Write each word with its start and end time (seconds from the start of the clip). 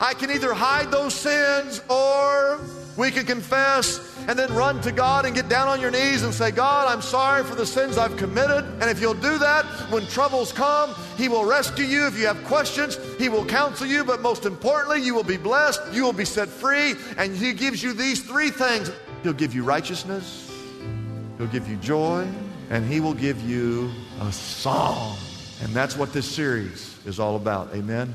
I 0.00 0.14
can 0.14 0.30
either 0.30 0.54
hide 0.54 0.90
those 0.90 1.14
sins 1.14 1.82
or 1.88 2.60
we 2.96 3.10
can 3.10 3.26
confess 3.26 4.16
and 4.28 4.38
then 4.38 4.52
run 4.54 4.80
to 4.82 4.92
God 4.92 5.24
and 5.24 5.34
get 5.34 5.48
down 5.48 5.68
on 5.68 5.80
your 5.80 5.90
knees 5.90 6.22
and 6.22 6.34
say, 6.34 6.50
God, 6.50 6.86
I'm 6.86 7.00
sorry 7.00 7.42
for 7.42 7.54
the 7.54 7.64
sins 7.64 7.96
I've 7.96 8.16
committed. 8.16 8.64
And 8.80 8.90
if 8.90 9.00
you'll 9.00 9.14
do 9.14 9.38
that, 9.38 9.64
when 9.90 10.06
troubles 10.06 10.52
come, 10.52 10.94
He 11.16 11.28
will 11.28 11.44
rescue 11.44 11.84
you. 11.84 12.06
If 12.06 12.18
you 12.18 12.26
have 12.26 12.42
questions, 12.44 12.98
He 13.18 13.28
will 13.28 13.44
counsel 13.44 13.86
you. 13.86 14.04
But 14.04 14.20
most 14.20 14.44
importantly, 14.44 15.02
you 15.02 15.14
will 15.14 15.24
be 15.24 15.36
blessed, 15.36 15.80
you 15.92 16.04
will 16.04 16.12
be 16.12 16.24
set 16.24 16.48
free, 16.48 16.94
and 17.16 17.34
He 17.34 17.52
gives 17.52 17.82
you 17.82 17.92
these 17.92 18.22
three 18.22 18.50
things 18.50 18.90
He'll 19.22 19.32
give 19.32 19.54
you 19.54 19.64
righteousness, 19.64 20.52
He'll 21.38 21.46
give 21.48 21.68
you 21.68 21.76
joy, 21.76 22.28
and 22.70 22.86
He 22.86 23.00
will 23.00 23.14
give 23.14 23.40
you 23.48 23.90
a 24.20 24.30
song. 24.30 25.16
And 25.62 25.74
that's 25.74 25.96
what 25.96 26.12
this 26.12 26.26
series 26.26 26.96
is 27.06 27.18
all 27.18 27.36
about. 27.36 27.74
Amen. 27.74 28.14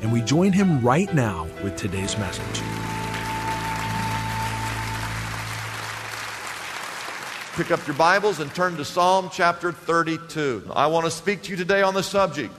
and 0.00 0.12
we 0.12 0.22
join 0.22 0.52
him 0.52 0.80
right 0.80 1.12
now 1.14 1.46
with 1.62 1.76
today's 1.76 2.16
message. 2.18 2.62
Pick 7.56 7.70
up 7.70 7.86
your 7.86 7.96
Bibles 7.96 8.40
and 8.40 8.54
turn 8.54 8.76
to 8.76 8.84
Psalm 8.84 9.28
chapter 9.30 9.72
32. 9.72 10.70
I 10.74 10.86
want 10.86 11.04
to 11.04 11.10
speak 11.10 11.42
to 11.42 11.50
you 11.50 11.56
today 11.56 11.82
on 11.82 11.92
the 11.92 12.02
subject 12.02 12.58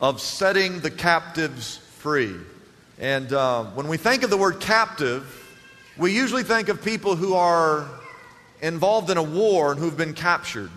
of 0.00 0.20
setting 0.20 0.80
the 0.80 0.90
captives 0.90 1.76
free. 1.98 2.34
And 2.98 3.32
uh, 3.32 3.64
when 3.64 3.88
we 3.88 3.98
think 3.98 4.22
of 4.22 4.30
the 4.30 4.38
word 4.38 4.60
captive, 4.60 5.34
we 5.98 6.14
usually 6.14 6.44
think 6.44 6.68
of 6.68 6.82
people 6.82 7.16
who 7.16 7.34
are 7.34 7.86
involved 8.62 9.10
in 9.10 9.18
a 9.18 9.22
war 9.22 9.72
and 9.72 9.80
who've 9.80 9.96
been 9.96 10.14
captured. 10.14 10.70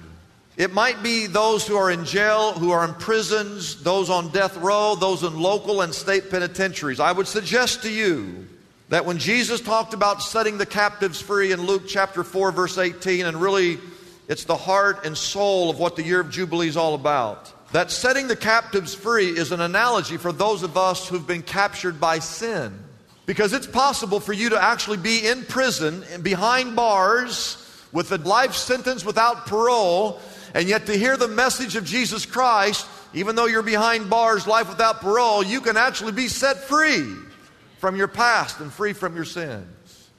It 0.57 0.73
might 0.73 1.01
be 1.01 1.27
those 1.27 1.65
who 1.65 1.77
are 1.77 1.89
in 1.89 2.03
jail, 2.03 2.51
who 2.53 2.71
are 2.71 2.83
in 2.83 2.93
prisons, 2.95 3.81
those 3.83 4.09
on 4.09 4.31
death 4.31 4.57
row, 4.57 4.95
those 4.95 5.23
in 5.23 5.39
local 5.39 5.81
and 5.81 5.93
state 5.93 6.29
penitentiaries. 6.29 6.99
I 6.99 7.11
would 7.11 7.27
suggest 7.27 7.83
to 7.83 7.91
you 7.91 8.47
that 8.89 9.05
when 9.05 9.17
Jesus 9.17 9.61
talked 9.61 9.93
about 9.93 10.21
setting 10.21 10.57
the 10.57 10.65
captives 10.65 11.21
free 11.21 11.53
in 11.53 11.61
Luke 11.61 11.83
chapter 11.87 12.23
4, 12.25 12.51
verse 12.51 12.77
18, 12.77 13.25
and 13.25 13.41
really 13.41 13.79
it's 14.27 14.43
the 14.43 14.57
heart 14.57 15.05
and 15.05 15.17
soul 15.17 15.69
of 15.69 15.79
what 15.79 15.95
the 15.95 16.03
year 16.03 16.19
of 16.19 16.29
Jubilee 16.29 16.67
is 16.67 16.75
all 16.75 16.95
about, 16.95 17.53
that 17.71 17.89
setting 17.89 18.27
the 18.27 18.35
captives 18.35 18.93
free 18.93 19.29
is 19.29 19.53
an 19.53 19.61
analogy 19.61 20.17
for 20.17 20.33
those 20.33 20.63
of 20.63 20.75
us 20.75 21.07
who've 21.07 21.25
been 21.25 21.43
captured 21.43 22.01
by 22.01 22.19
sin. 22.19 22.77
Because 23.25 23.53
it's 23.53 23.67
possible 23.67 24.19
for 24.19 24.33
you 24.33 24.49
to 24.49 24.61
actually 24.61 24.97
be 24.97 25.25
in 25.25 25.45
prison 25.45 26.03
and 26.11 26.21
behind 26.21 26.75
bars 26.75 27.57
with 27.93 28.11
a 28.11 28.17
life 28.17 28.55
sentence 28.55 29.05
without 29.05 29.45
parole 29.45 30.19
and 30.53 30.67
yet, 30.67 30.85
to 30.87 30.97
hear 30.97 31.17
the 31.17 31.27
message 31.27 31.75
of 31.75 31.85
Jesus 31.85 32.25
Christ, 32.25 32.87
even 33.13 33.35
though 33.35 33.45
you're 33.45 33.61
behind 33.61 34.09
bars, 34.09 34.47
life 34.47 34.69
without 34.69 35.01
parole, 35.01 35.43
you 35.43 35.61
can 35.61 35.77
actually 35.77 36.11
be 36.11 36.27
set 36.27 36.57
free 36.57 37.05
from 37.79 37.95
your 37.95 38.07
past 38.07 38.59
and 38.59 38.71
free 38.71 38.93
from 38.93 39.15
your 39.15 39.25
sins. 39.25 40.09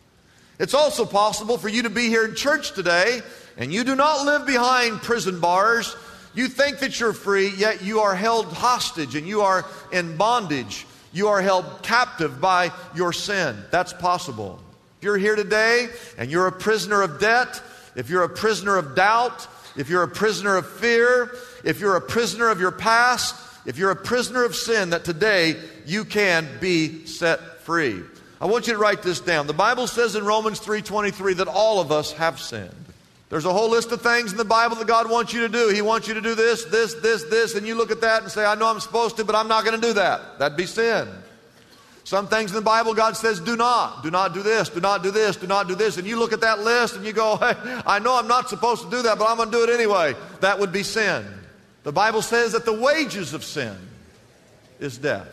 It's 0.58 0.74
also 0.74 1.04
possible 1.04 1.58
for 1.58 1.68
you 1.68 1.82
to 1.82 1.90
be 1.90 2.08
here 2.08 2.24
in 2.24 2.34
church 2.34 2.72
today 2.72 3.20
and 3.56 3.72
you 3.72 3.84
do 3.84 3.94
not 3.94 4.24
live 4.24 4.46
behind 4.46 5.02
prison 5.02 5.40
bars. 5.40 5.94
You 6.34 6.48
think 6.48 6.78
that 6.78 6.98
you're 6.98 7.12
free, 7.12 7.48
yet 7.48 7.82
you 7.82 8.00
are 8.00 8.14
held 8.14 8.46
hostage 8.46 9.16
and 9.16 9.26
you 9.26 9.42
are 9.42 9.64
in 9.92 10.16
bondage. 10.16 10.86
You 11.12 11.28
are 11.28 11.42
held 11.42 11.82
captive 11.82 12.40
by 12.40 12.72
your 12.94 13.12
sin. 13.12 13.56
That's 13.70 13.92
possible. 13.92 14.58
If 14.98 15.04
you're 15.04 15.18
here 15.18 15.36
today 15.36 15.88
and 16.16 16.30
you're 16.30 16.46
a 16.46 16.52
prisoner 16.52 17.02
of 17.02 17.20
debt, 17.20 17.60
if 17.94 18.08
you're 18.08 18.22
a 18.22 18.28
prisoner 18.28 18.76
of 18.76 18.94
doubt, 18.94 19.46
if 19.76 19.88
you're 19.88 20.02
a 20.02 20.08
prisoner 20.08 20.56
of 20.56 20.68
fear, 20.68 21.34
if 21.64 21.80
you're 21.80 21.96
a 21.96 22.00
prisoner 22.00 22.48
of 22.48 22.60
your 22.60 22.70
past, 22.70 23.34
if 23.66 23.78
you're 23.78 23.90
a 23.90 23.96
prisoner 23.96 24.44
of 24.44 24.54
sin, 24.54 24.90
that 24.90 25.04
today 25.04 25.56
you 25.86 26.04
can 26.04 26.48
be 26.60 27.06
set 27.06 27.60
free. 27.60 28.02
I 28.40 28.46
want 28.46 28.66
you 28.66 28.72
to 28.72 28.78
write 28.78 29.02
this 29.02 29.20
down. 29.20 29.46
The 29.46 29.52
Bible 29.52 29.86
says 29.86 30.16
in 30.16 30.24
Romans 30.24 30.58
3:23 30.58 31.34
that 31.34 31.48
all 31.48 31.80
of 31.80 31.92
us 31.92 32.12
have 32.12 32.40
sinned. 32.40 32.74
There's 33.30 33.46
a 33.46 33.52
whole 33.52 33.70
list 33.70 33.92
of 33.92 34.02
things 34.02 34.32
in 34.32 34.36
the 34.36 34.44
Bible 34.44 34.76
that 34.76 34.86
God 34.86 35.08
wants 35.08 35.32
you 35.32 35.40
to 35.40 35.48
do. 35.48 35.68
He 35.68 35.80
wants 35.80 36.06
you 36.06 36.12
to 36.14 36.20
do 36.20 36.34
this, 36.34 36.64
this, 36.64 36.92
this, 36.94 37.24
this, 37.24 37.54
and 37.54 37.66
you 37.66 37.74
look 37.74 37.90
at 37.90 38.02
that 38.02 38.22
and 38.22 38.30
say, 38.30 38.44
I 38.44 38.56
know 38.56 38.66
I'm 38.66 38.80
supposed 38.80 39.16
to, 39.16 39.24
but 39.24 39.34
I'm 39.34 39.48
not 39.48 39.64
going 39.64 39.80
to 39.80 39.86
do 39.86 39.94
that. 39.94 40.38
That'd 40.38 40.58
be 40.58 40.66
sin. 40.66 41.08
Some 42.04 42.26
things 42.26 42.50
in 42.50 42.56
the 42.56 42.62
Bible, 42.62 42.94
God 42.94 43.16
says, 43.16 43.38
do 43.38 43.56
not. 43.56 44.02
Do 44.02 44.10
not 44.10 44.34
do 44.34 44.42
this, 44.42 44.68
do 44.68 44.80
not 44.80 45.02
do 45.02 45.10
this, 45.10 45.36
do 45.36 45.46
not 45.46 45.68
do 45.68 45.74
this. 45.74 45.98
And 45.98 46.06
you 46.06 46.18
look 46.18 46.32
at 46.32 46.40
that 46.40 46.60
list 46.60 46.96
and 46.96 47.04
you 47.04 47.12
go, 47.12 47.36
hey, 47.36 47.54
I 47.86 48.00
know 48.00 48.18
I'm 48.18 48.26
not 48.26 48.48
supposed 48.48 48.82
to 48.82 48.90
do 48.90 49.02
that, 49.02 49.18
but 49.18 49.28
I'm 49.28 49.36
going 49.36 49.50
to 49.50 49.56
do 49.56 49.62
it 49.62 49.70
anyway. 49.70 50.14
That 50.40 50.58
would 50.58 50.72
be 50.72 50.82
sin. 50.82 51.24
The 51.84 51.92
Bible 51.92 52.22
says 52.22 52.52
that 52.52 52.64
the 52.64 52.72
wages 52.72 53.34
of 53.34 53.44
sin 53.44 53.76
is 54.80 54.98
death. 54.98 55.28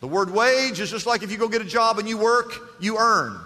The 0.00 0.08
word 0.08 0.30
wage 0.30 0.80
is 0.80 0.90
just 0.90 1.06
like 1.06 1.22
if 1.22 1.32
you 1.32 1.38
go 1.38 1.48
get 1.48 1.62
a 1.62 1.66
job 1.66 1.98
and 1.98 2.08
you 2.08 2.18
work, 2.18 2.76
you 2.80 2.98
earn. 2.98 3.38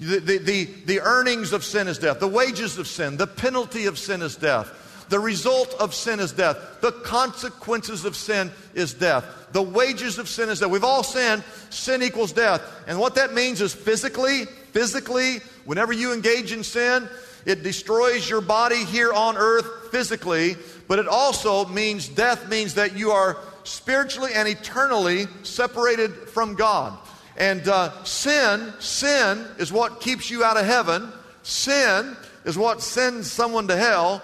The, 0.00 0.18
the, 0.18 0.38
the, 0.38 0.64
the 0.86 1.00
earnings 1.00 1.52
of 1.52 1.62
sin 1.62 1.86
is 1.88 1.98
death. 1.98 2.18
The 2.18 2.28
wages 2.28 2.78
of 2.78 2.88
sin, 2.88 3.18
the 3.18 3.26
penalty 3.26 3.86
of 3.86 3.98
sin 3.98 4.22
is 4.22 4.34
death. 4.34 4.70
The 5.08 5.20
result 5.20 5.74
of 5.78 5.94
sin 5.94 6.20
is 6.20 6.32
death. 6.32 6.80
The 6.80 6.92
consequences 6.92 8.04
of 8.04 8.16
sin 8.16 8.50
is 8.74 8.94
death. 8.94 9.24
The 9.52 9.62
wages 9.62 10.18
of 10.18 10.28
sin 10.28 10.48
is 10.48 10.60
death. 10.60 10.70
We've 10.70 10.84
all 10.84 11.02
sinned. 11.02 11.44
Sin 11.70 12.02
equals 12.02 12.32
death. 12.32 12.62
And 12.86 12.98
what 12.98 13.14
that 13.16 13.34
means 13.34 13.60
is 13.60 13.74
physically, 13.74 14.46
physically, 14.72 15.38
whenever 15.64 15.92
you 15.92 16.12
engage 16.12 16.52
in 16.52 16.64
sin, 16.64 17.08
it 17.44 17.62
destroys 17.62 18.28
your 18.28 18.40
body 18.40 18.84
here 18.84 19.12
on 19.12 19.36
earth 19.36 19.90
physically, 19.90 20.56
but 20.86 20.98
it 20.98 21.08
also 21.08 21.66
means 21.66 22.08
death 22.08 22.48
means 22.48 22.74
that 22.74 22.96
you 22.96 23.10
are 23.10 23.36
spiritually 23.64 24.32
and 24.34 24.48
eternally 24.48 25.26
separated 25.42 26.12
from 26.12 26.54
God. 26.54 26.98
And 27.36 27.66
uh, 27.66 28.04
sin, 28.04 28.72
sin 28.78 29.44
is 29.58 29.72
what 29.72 30.00
keeps 30.00 30.30
you 30.30 30.44
out 30.44 30.56
of 30.56 30.66
heaven. 30.66 31.10
Sin 31.42 32.16
is 32.44 32.58
what 32.58 32.82
sends 32.82 33.30
someone 33.30 33.68
to 33.68 33.76
hell. 33.76 34.22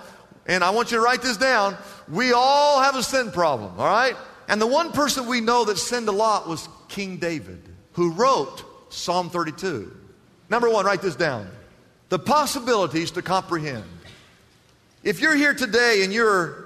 And 0.49 0.65
I 0.65 0.71
want 0.71 0.91
you 0.91 0.97
to 0.97 1.03
write 1.05 1.23
this 1.23 1.37
down. 1.37 1.77
We 2.09 2.33
all 2.33 2.81
have 2.81 2.97
a 2.97 3.03
sin 3.03 3.31
problem, 3.31 3.79
all 3.79 3.87
right? 3.87 4.17
And 4.49 4.61
the 4.61 4.67
one 4.67 4.93
person 4.93 5.27
we 5.27 5.43
know 5.43 5.67
that 5.67 5.77
sinned 5.77 6.09
a 6.09 6.12
lot 6.12 6.49
was 6.49 6.69
King 6.89 7.19
David, 7.19 7.62
who 7.93 8.12
wrote 8.12 8.65
Psalm 8.91 9.29
32. 9.29 9.95
Number 10.49 10.71
one, 10.71 10.87
write 10.87 11.03
this 11.03 11.17
down. 11.17 11.50
The 12.09 12.19
possibilities 12.19 13.11
to 13.12 13.23
comprehend. 13.23 13.85
If 15.05 15.21
you're 15.21 15.37
here 15.37 15.53
today 15.53 16.00
and 16.03 16.12
you're 16.12 16.65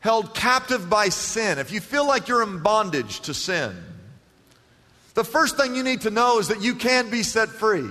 held 0.00 0.34
captive 0.34 0.90
by 0.90 1.08
sin, 1.08 1.58
if 1.58 1.72
you 1.72 1.80
feel 1.80 2.06
like 2.06 2.28
you're 2.28 2.42
in 2.42 2.62
bondage 2.62 3.20
to 3.20 3.32
sin, 3.32 3.74
the 5.14 5.24
first 5.24 5.56
thing 5.56 5.74
you 5.74 5.82
need 5.82 6.02
to 6.02 6.10
know 6.10 6.38
is 6.38 6.48
that 6.48 6.60
you 6.60 6.74
can 6.74 7.10
be 7.10 7.22
set 7.22 7.48
free. 7.48 7.88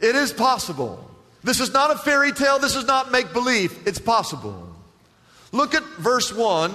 It 0.00 0.14
is 0.14 0.32
possible. 0.32 1.05
This 1.46 1.60
is 1.60 1.72
not 1.72 1.92
a 1.92 1.98
fairy 1.98 2.32
tale. 2.32 2.58
This 2.58 2.74
is 2.74 2.86
not 2.86 3.12
make 3.12 3.32
believe. 3.32 3.86
It's 3.86 4.00
possible. 4.00 4.68
Look 5.52 5.76
at 5.76 5.84
verse 5.84 6.34
1, 6.34 6.74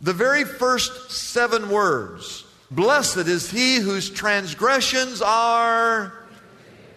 the 0.00 0.12
very 0.12 0.42
first 0.42 1.12
seven 1.12 1.70
words. 1.70 2.44
Blessed 2.68 3.28
is 3.28 3.48
he 3.48 3.76
whose 3.76 4.10
transgressions 4.10 5.22
are 5.22 6.12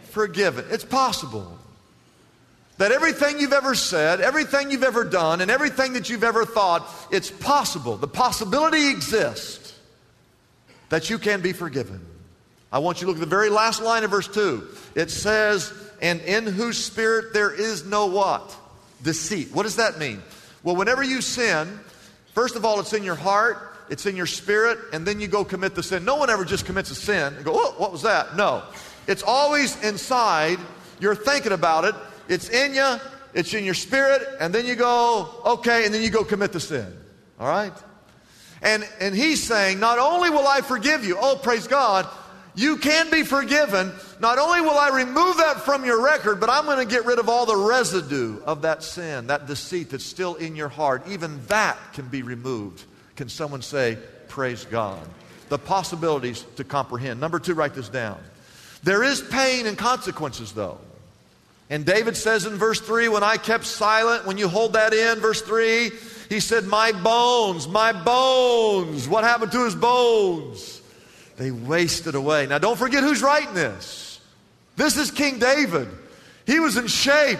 forgiven. 0.09 0.65
It's 0.71 0.83
possible. 0.83 1.59
that 2.79 2.91
everything 2.91 3.39
you've 3.39 3.53
ever 3.53 3.75
said, 3.75 4.19
everything 4.19 4.71
you've 4.71 4.83
ever 4.83 5.03
done, 5.03 5.41
and 5.41 5.51
everything 5.51 5.93
that 5.93 6.09
you've 6.09 6.23
ever 6.23 6.43
thought, 6.43 6.89
it's 7.11 7.29
possible. 7.29 7.97
The 7.97 8.07
possibility 8.07 8.89
exists 8.89 9.79
that 10.89 11.11
you 11.11 11.19
can 11.19 11.41
be 11.41 11.53
forgiven. 11.53 12.03
I 12.71 12.79
want 12.79 12.99
you 12.99 13.05
to 13.05 13.11
look 13.11 13.17
at 13.17 13.21
the 13.21 13.27
very 13.27 13.49
last 13.49 13.81
line 13.81 14.03
of 14.03 14.09
verse 14.09 14.27
2. 14.27 14.67
It 14.95 15.11
says, 15.11 15.71
And 16.01 16.21
in 16.21 16.45
whose 16.45 16.77
spirit 16.77 17.33
there 17.33 17.53
is 17.53 17.85
no 17.85 18.07
what? 18.07 18.55
Deceit. 19.03 19.53
What 19.53 19.63
does 19.63 19.77
that 19.77 19.97
mean? 19.97 20.21
Well, 20.63 20.75
whenever 20.75 21.03
you 21.03 21.21
sin, 21.21 21.79
first 22.33 22.55
of 22.55 22.65
all, 22.65 22.79
it's 22.79 22.93
in 22.93 23.03
your 23.03 23.15
heart, 23.15 23.57
it's 23.89 24.05
in 24.05 24.15
your 24.15 24.25
spirit, 24.25 24.79
and 24.93 25.05
then 25.05 25.19
you 25.19 25.27
go 25.27 25.45
commit 25.45 25.75
the 25.75 25.83
sin. 25.83 26.05
No 26.05 26.15
one 26.15 26.29
ever 26.29 26.43
just 26.43 26.65
commits 26.65 26.91
a 26.91 26.95
sin 26.95 27.33
and 27.35 27.45
go, 27.45 27.53
Oh, 27.55 27.75
what 27.77 27.91
was 27.91 28.01
that? 28.01 28.35
No. 28.35 28.63
It's 29.07 29.23
always 29.23 29.81
inside. 29.83 30.59
You're 30.99 31.15
thinking 31.15 31.51
about 31.51 31.85
it. 31.85 31.95
It's 32.27 32.49
in 32.49 32.73
you, 32.73 32.97
it's 33.33 33.53
in 33.53 33.63
your 33.63 33.73
spirit, 33.73 34.21
and 34.39 34.53
then 34.53 34.65
you 34.65 34.75
go, 34.75 35.29
okay, 35.45 35.85
and 35.85 35.93
then 35.93 36.01
you 36.01 36.09
go 36.09 36.23
commit 36.23 36.53
the 36.53 36.59
sin. 36.59 36.87
All 37.39 37.47
right? 37.47 37.73
And, 38.61 38.87
and 38.99 39.13
he's 39.13 39.43
saying, 39.43 39.79
not 39.79 39.99
only 39.99 40.29
will 40.29 40.47
I 40.47 40.61
forgive 40.61 41.05
you, 41.05 41.17
oh, 41.19 41.35
praise 41.35 41.67
God, 41.67 42.07
you 42.55 42.77
can 42.77 43.11
be 43.11 43.23
forgiven. 43.23 43.91
Not 44.19 44.37
only 44.39 44.61
will 44.61 44.77
I 44.77 44.89
remove 44.89 45.37
that 45.37 45.61
from 45.61 45.85
your 45.85 46.03
record, 46.03 46.39
but 46.39 46.49
I'm 46.49 46.65
going 46.65 46.85
to 46.85 46.91
get 46.91 47.05
rid 47.05 47.19
of 47.19 47.29
all 47.29 47.45
the 47.45 47.55
residue 47.55 48.41
of 48.43 48.61
that 48.61 48.83
sin, 48.83 49.27
that 49.27 49.47
deceit 49.47 49.89
that's 49.89 50.05
still 50.05 50.35
in 50.35 50.55
your 50.55 50.69
heart. 50.69 51.07
Even 51.07 51.45
that 51.47 51.77
can 51.93 52.07
be 52.07 52.23
removed. 52.23 52.83
Can 53.15 53.29
someone 53.29 53.61
say, 53.61 53.97
Praise 54.27 54.65
God? 54.65 55.01
The 55.49 55.57
possibilities 55.57 56.43
to 56.55 56.63
comprehend. 56.63 57.19
Number 57.19 57.39
two, 57.39 57.53
write 57.53 57.75
this 57.75 57.89
down. 57.89 58.19
There 58.83 59.03
is 59.03 59.21
pain 59.21 59.65
and 59.65 59.77
consequences, 59.77 60.51
though. 60.51 60.79
And 61.69 61.85
David 61.85 62.15
says 62.15 62.45
in 62.45 62.55
verse 62.55 62.79
3, 62.79 63.09
when 63.09 63.23
I 63.23 63.37
kept 63.37 63.65
silent, 63.65 64.25
when 64.25 64.37
you 64.37 64.47
hold 64.47 64.73
that 64.73 64.93
in, 64.93 65.19
verse 65.19 65.41
3, 65.41 65.91
he 66.29 66.39
said, 66.39 66.65
My 66.65 66.91
bones, 66.91 67.67
my 67.67 67.91
bones. 67.91 69.07
What 69.07 69.23
happened 69.23 69.51
to 69.53 69.65
his 69.65 69.75
bones? 69.75 70.81
They 71.37 71.51
wasted 71.51 72.15
away. 72.15 72.47
Now 72.47 72.57
don't 72.57 72.77
forget 72.77 73.03
who's 73.03 73.21
writing 73.21 73.53
this. 73.53 74.19
This 74.75 74.97
is 74.97 75.11
King 75.11 75.39
David. 75.39 75.87
He 76.45 76.59
was 76.59 76.77
in 76.77 76.87
shape, 76.87 77.39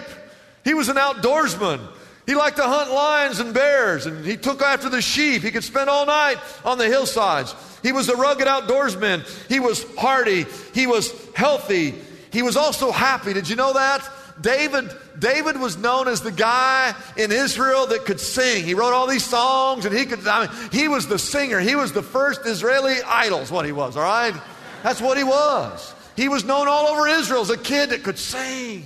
he 0.64 0.74
was 0.74 0.88
an 0.88 0.96
outdoorsman. 0.96 1.80
He 2.26 2.34
liked 2.34 2.56
to 2.56 2.64
hunt 2.64 2.90
lions 2.90 3.38
and 3.38 3.54
bears, 3.54 4.06
and 4.06 4.26
he 4.26 4.36
took 4.36 4.60
after 4.60 4.88
the 4.88 5.00
sheep. 5.00 5.42
He 5.42 5.52
could 5.52 5.62
spend 5.62 5.88
all 5.88 6.06
night 6.06 6.38
on 6.64 6.76
the 6.76 6.86
hillsides. 6.86 7.54
He 7.84 7.92
was 7.92 8.08
a 8.08 8.16
rugged 8.16 8.48
outdoorsman. 8.48 9.24
He 9.48 9.60
was 9.60 9.86
hardy. 9.94 10.44
He 10.74 10.88
was 10.88 11.14
healthy. 11.36 11.94
He 12.32 12.42
was 12.42 12.56
also 12.56 12.90
happy. 12.90 13.32
Did 13.32 13.48
you 13.48 13.54
know 13.54 13.74
that? 13.74 14.08
David, 14.40 14.90
David 15.18 15.58
was 15.58 15.76
known 15.76 16.08
as 16.08 16.20
the 16.20 16.32
guy 16.32 16.94
in 17.16 17.32
Israel 17.32 17.86
that 17.86 18.04
could 18.04 18.20
sing. 18.20 18.64
He 18.64 18.74
wrote 18.74 18.92
all 18.92 19.06
these 19.06 19.24
songs 19.24 19.84
and 19.86 19.96
he 19.96 20.04
could, 20.04 20.26
I 20.26 20.46
mean, 20.46 20.70
he 20.72 20.88
was 20.88 21.06
the 21.06 21.18
singer. 21.18 21.60
He 21.60 21.74
was 21.74 21.92
the 21.92 22.02
first 22.02 22.42
Israeli 22.44 22.96
idol, 23.02 23.40
is 23.40 23.50
what 23.50 23.66
he 23.66 23.72
was, 23.72 23.96
all 23.96 24.02
right? 24.02 24.34
That's 24.82 25.00
what 25.00 25.16
he 25.16 25.24
was. 25.24 25.94
He 26.16 26.28
was 26.28 26.44
known 26.44 26.68
all 26.68 26.86
over 26.86 27.08
Israel 27.08 27.42
as 27.42 27.50
a 27.50 27.58
kid 27.58 27.90
that 27.90 28.02
could 28.02 28.18
sing. 28.18 28.84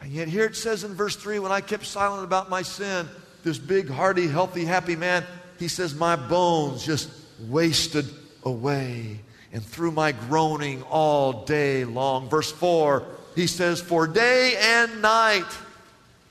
And 0.00 0.12
yet, 0.12 0.28
here 0.28 0.44
it 0.44 0.56
says 0.56 0.84
in 0.84 0.94
verse 0.94 1.16
3 1.16 1.38
when 1.38 1.50
I 1.50 1.60
kept 1.60 1.86
silent 1.86 2.24
about 2.24 2.50
my 2.50 2.62
sin, 2.62 3.08
this 3.42 3.58
big, 3.58 3.88
hearty, 3.88 4.28
healthy, 4.28 4.64
happy 4.64 4.96
man, 4.96 5.24
he 5.58 5.68
says, 5.68 5.94
My 5.94 6.16
bones 6.16 6.84
just 6.84 7.10
wasted 7.48 8.06
away 8.44 9.20
and 9.52 9.64
through 9.64 9.92
my 9.92 10.12
groaning 10.12 10.82
all 10.84 11.44
day 11.44 11.84
long. 11.84 12.28
Verse 12.28 12.52
4 12.52 13.04
he 13.34 13.46
says, 13.46 13.80
For 13.80 14.06
day 14.06 14.56
and 14.58 15.02
night, 15.02 15.46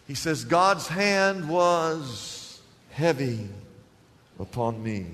he 0.07 0.15
says, 0.15 0.45
God's 0.45 0.88
hand 0.88 1.47
was 1.47 2.61
heavy 2.91 3.50
upon 4.39 4.81
me. 4.81 5.05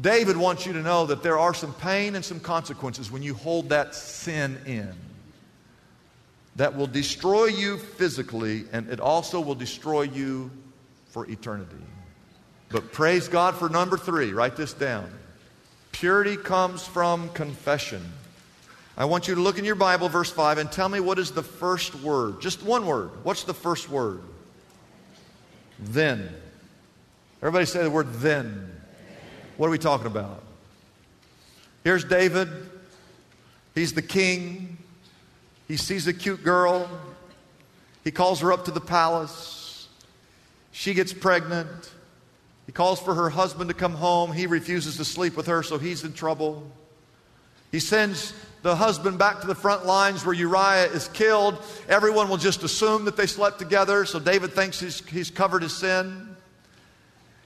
David 0.00 0.36
wants 0.36 0.66
you 0.66 0.72
to 0.72 0.82
know 0.82 1.06
that 1.06 1.22
there 1.22 1.38
are 1.38 1.54
some 1.54 1.72
pain 1.74 2.16
and 2.16 2.24
some 2.24 2.40
consequences 2.40 3.12
when 3.12 3.22
you 3.22 3.34
hold 3.34 3.68
that 3.68 3.94
sin 3.94 4.58
in 4.66 4.92
that 6.56 6.76
will 6.76 6.86
destroy 6.86 7.46
you 7.46 7.78
physically 7.78 8.64
and 8.72 8.88
it 8.88 9.00
also 9.00 9.40
will 9.40 9.54
destroy 9.54 10.02
you 10.02 10.50
for 11.06 11.28
eternity. 11.30 11.76
But 12.70 12.92
praise 12.92 13.28
God 13.28 13.54
for 13.54 13.68
number 13.68 13.96
three. 13.96 14.32
Write 14.32 14.56
this 14.56 14.72
down. 14.72 15.08
Purity 15.92 16.36
comes 16.36 16.84
from 16.84 17.28
confession. 17.30 18.02
I 18.96 19.06
want 19.06 19.26
you 19.26 19.34
to 19.34 19.40
look 19.40 19.58
in 19.58 19.64
your 19.64 19.74
Bible, 19.74 20.08
verse 20.08 20.30
5, 20.30 20.58
and 20.58 20.70
tell 20.70 20.88
me 20.88 21.00
what 21.00 21.18
is 21.18 21.32
the 21.32 21.42
first 21.42 21.94
word. 21.96 22.40
Just 22.40 22.62
one 22.62 22.86
word. 22.86 23.10
What's 23.24 23.42
the 23.42 23.54
first 23.54 23.88
word? 23.88 24.22
Then. 25.80 26.32
Everybody 27.42 27.66
say 27.66 27.82
the 27.82 27.90
word 27.90 28.12
then. 28.14 28.70
What 29.56 29.66
are 29.66 29.70
we 29.70 29.78
talking 29.78 30.06
about? 30.06 30.42
Here's 31.82 32.04
David. 32.04 32.48
He's 33.74 33.92
the 33.92 34.02
king. 34.02 34.78
He 35.66 35.76
sees 35.76 36.06
a 36.06 36.12
cute 36.12 36.44
girl. 36.44 36.88
He 38.04 38.12
calls 38.12 38.40
her 38.40 38.52
up 38.52 38.66
to 38.66 38.70
the 38.70 38.80
palace. 38.80 39.88
She 40.70 40.94
gets 40.94 41.12
pregnant. 41.12 41.90
He 42.66 42.72
calls 42.72 43.00
for 43.00 43.14
her 43.14 43.28
husband 43.28 43.68
to 43.70 43.74
come 43.74 43.94
home. 43.94 44.32
He 44.32 44.46
refuses 44.46 44.96
to 44.98 45.04
sleep 45.04 45.36
with 45.36 45.46
her, 45.46 45.62
so 45.62 45.78
he's 45.78 46.04
in 46.04 46.12
trouble. 46.12 46.70
He 47.74 47.80
sends 47.80 48.32
the 48.62 48.76
husband 48.76 49.18
back 49.18 49.40
to 49.40 49.48
the 49.48 49.54
front 49.56 49.84
lines 49.84 50.24
where 50.24 50.32
Uriah 50.32 50.92
is 50.92 51.08
killed. 51.08 51.60
Everyone 51.88 52.28
will 52.28 52.36
just 52.36 52.62
assume 52.62 53.06
that 53.06 53.16
they 53.16 53.26
slept 53.26 53.58
together, 53.58 54.04
so 54.04 54.20
David 54.20 54.52
thinks 54.52 54.78
he's, 54.78 55.04
he's 55.08 55.28
covered 55.28 55.64
his 55.64 55.76
sin. 55.76 56.36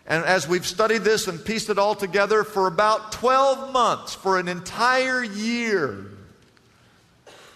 And 0.06 0.22
as 0.26 0.46
we've 0.46 0.66
studied 0.66 0.98
this 0.98 1.28
and 1.28 1.42
pieced 1.42 1.70
it 1.70 1.78
all 1.78 1.94
together 1.94 2.44
for 2.44 2.66
about 2.66 3.12
12 3.12 3.72
months, 3.72 4.14
for 4.14 4.38
an 4.38 4.48
entire 4.48 5.25
year, 5.25 6.04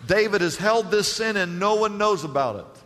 David 0.06 0.40
has 0.40 0.56
held 0.56 0.90
this 0.90 1.12
sin 1.12 1.36
and 1.36 1.60
no 1.60 1.74
one 1.74 1.98
knows 1.98 2.24
about 2.24 2.56
it. 2.56 2.82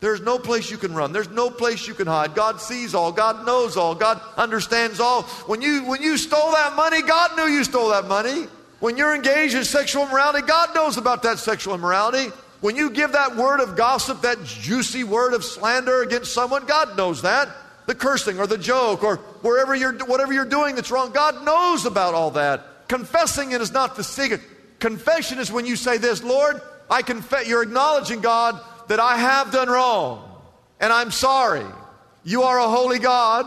There's 0.00 0.22
no 0.22 0.40
place 0.40 0.72
you 0.72 0.76
can 0.76 0.92
run. 0.92 1.12
There's 1.12 1.30
no 1.30 1.50
place 1.50 1.86
you 1.86 1.94
can 1.94 2.08
hide. 2.08 2.34
God 2.34 2.60
sees 2.60 2.96
all. 2.96 3.12
God 3.12 3.46
knows 3.46 3.76
all. 3.76 3.94
God 3.94 4.20
understands 4.36 4.98
all. 4.98 5.22
When 5.46 5.62
you, 5.62 5.84
when 5.84 6.02
you 6.02 6.16
stole 6.16 6.50
that 6.50 6.74
money, 6.74 7.00
God 7.02 7.36
knew 7.36 7.44
you 7.44 7.62
stole 7.62 7.90
that 7.90 8.06
money. 8.06 8.48
When 8.80 8.96
you're 8.96 9.14
engaged 9.14 9.54
in 9.54 9.64
sexual 9.64 10.04
immorality, 10.04 10.46
God 10.46 10.74
knows 10.74 10.96
about 10.96 11.22
that 11.22 11.38
sexual 11.38 11.74
immorality. 11.74 12.32
When 12.60 12.76
you 12.76 12.90
give 12.90 13.12
that 13.12 13.36
word 13.36 13.60
of 13.60 13.76
gossip, 13.76 14.22
that 14.22 14.42
juicy 14.44 15.04
word 15.04 15.34
of 15.34 15.44
slander 15.44 16.02
against 16.02 16.32
someone, 16.32 16.66
God 16.66 16.96
knows 16.96 17.22
that. 17.22 17.48
The 17.86 17.94
cursing 17.94 18.38
or 18.38 18.46
the 18.46 18.58
joke 18.58 19.04
or 19.04 19.16
wherever 19.42 19.74
you're, 19.74 19.92
whatever 20.04 20.32
you're 20.32 20.44
doing 20.44 20.74
that's 20.74 20.90
wrong, 20.90 21.12
God 21.12 21.44
knows 21.44 21.86
about 21.86 22.14
all 22.14 22.32
that. 22.32 22.88
Confessing 22.88 23.52
it 23.52 23.60
is 23.60 23.72
not 23.72 23.96
the 23.96 24.04
secret. 24.04 24.40
Confession 24.78 25.38
is 25.38 25.52
when 25.52 25.66
you 25.66 25.76
say 25.76 25.98
this, 25.98 26.22
Lord, 26.22 26.60
I 26.88 27.02
confess, 27.02 27.46
you're 27.46 27.62
acknowledging, 27.62 28.20
God, 28.20 28.60
that 28.88 28.98
I 28.98 29.16
have 29.16 29.52
done 29.52 29.68
wrong 29.68 30.26
and 30.80 30.92
I'm 30.92 31.10
sorry. 31.10 31.66
You 32.24 32.42
are 32.42 32.58
a 32.58 32.68
holy 32.68 32.98
God 32.98 33.46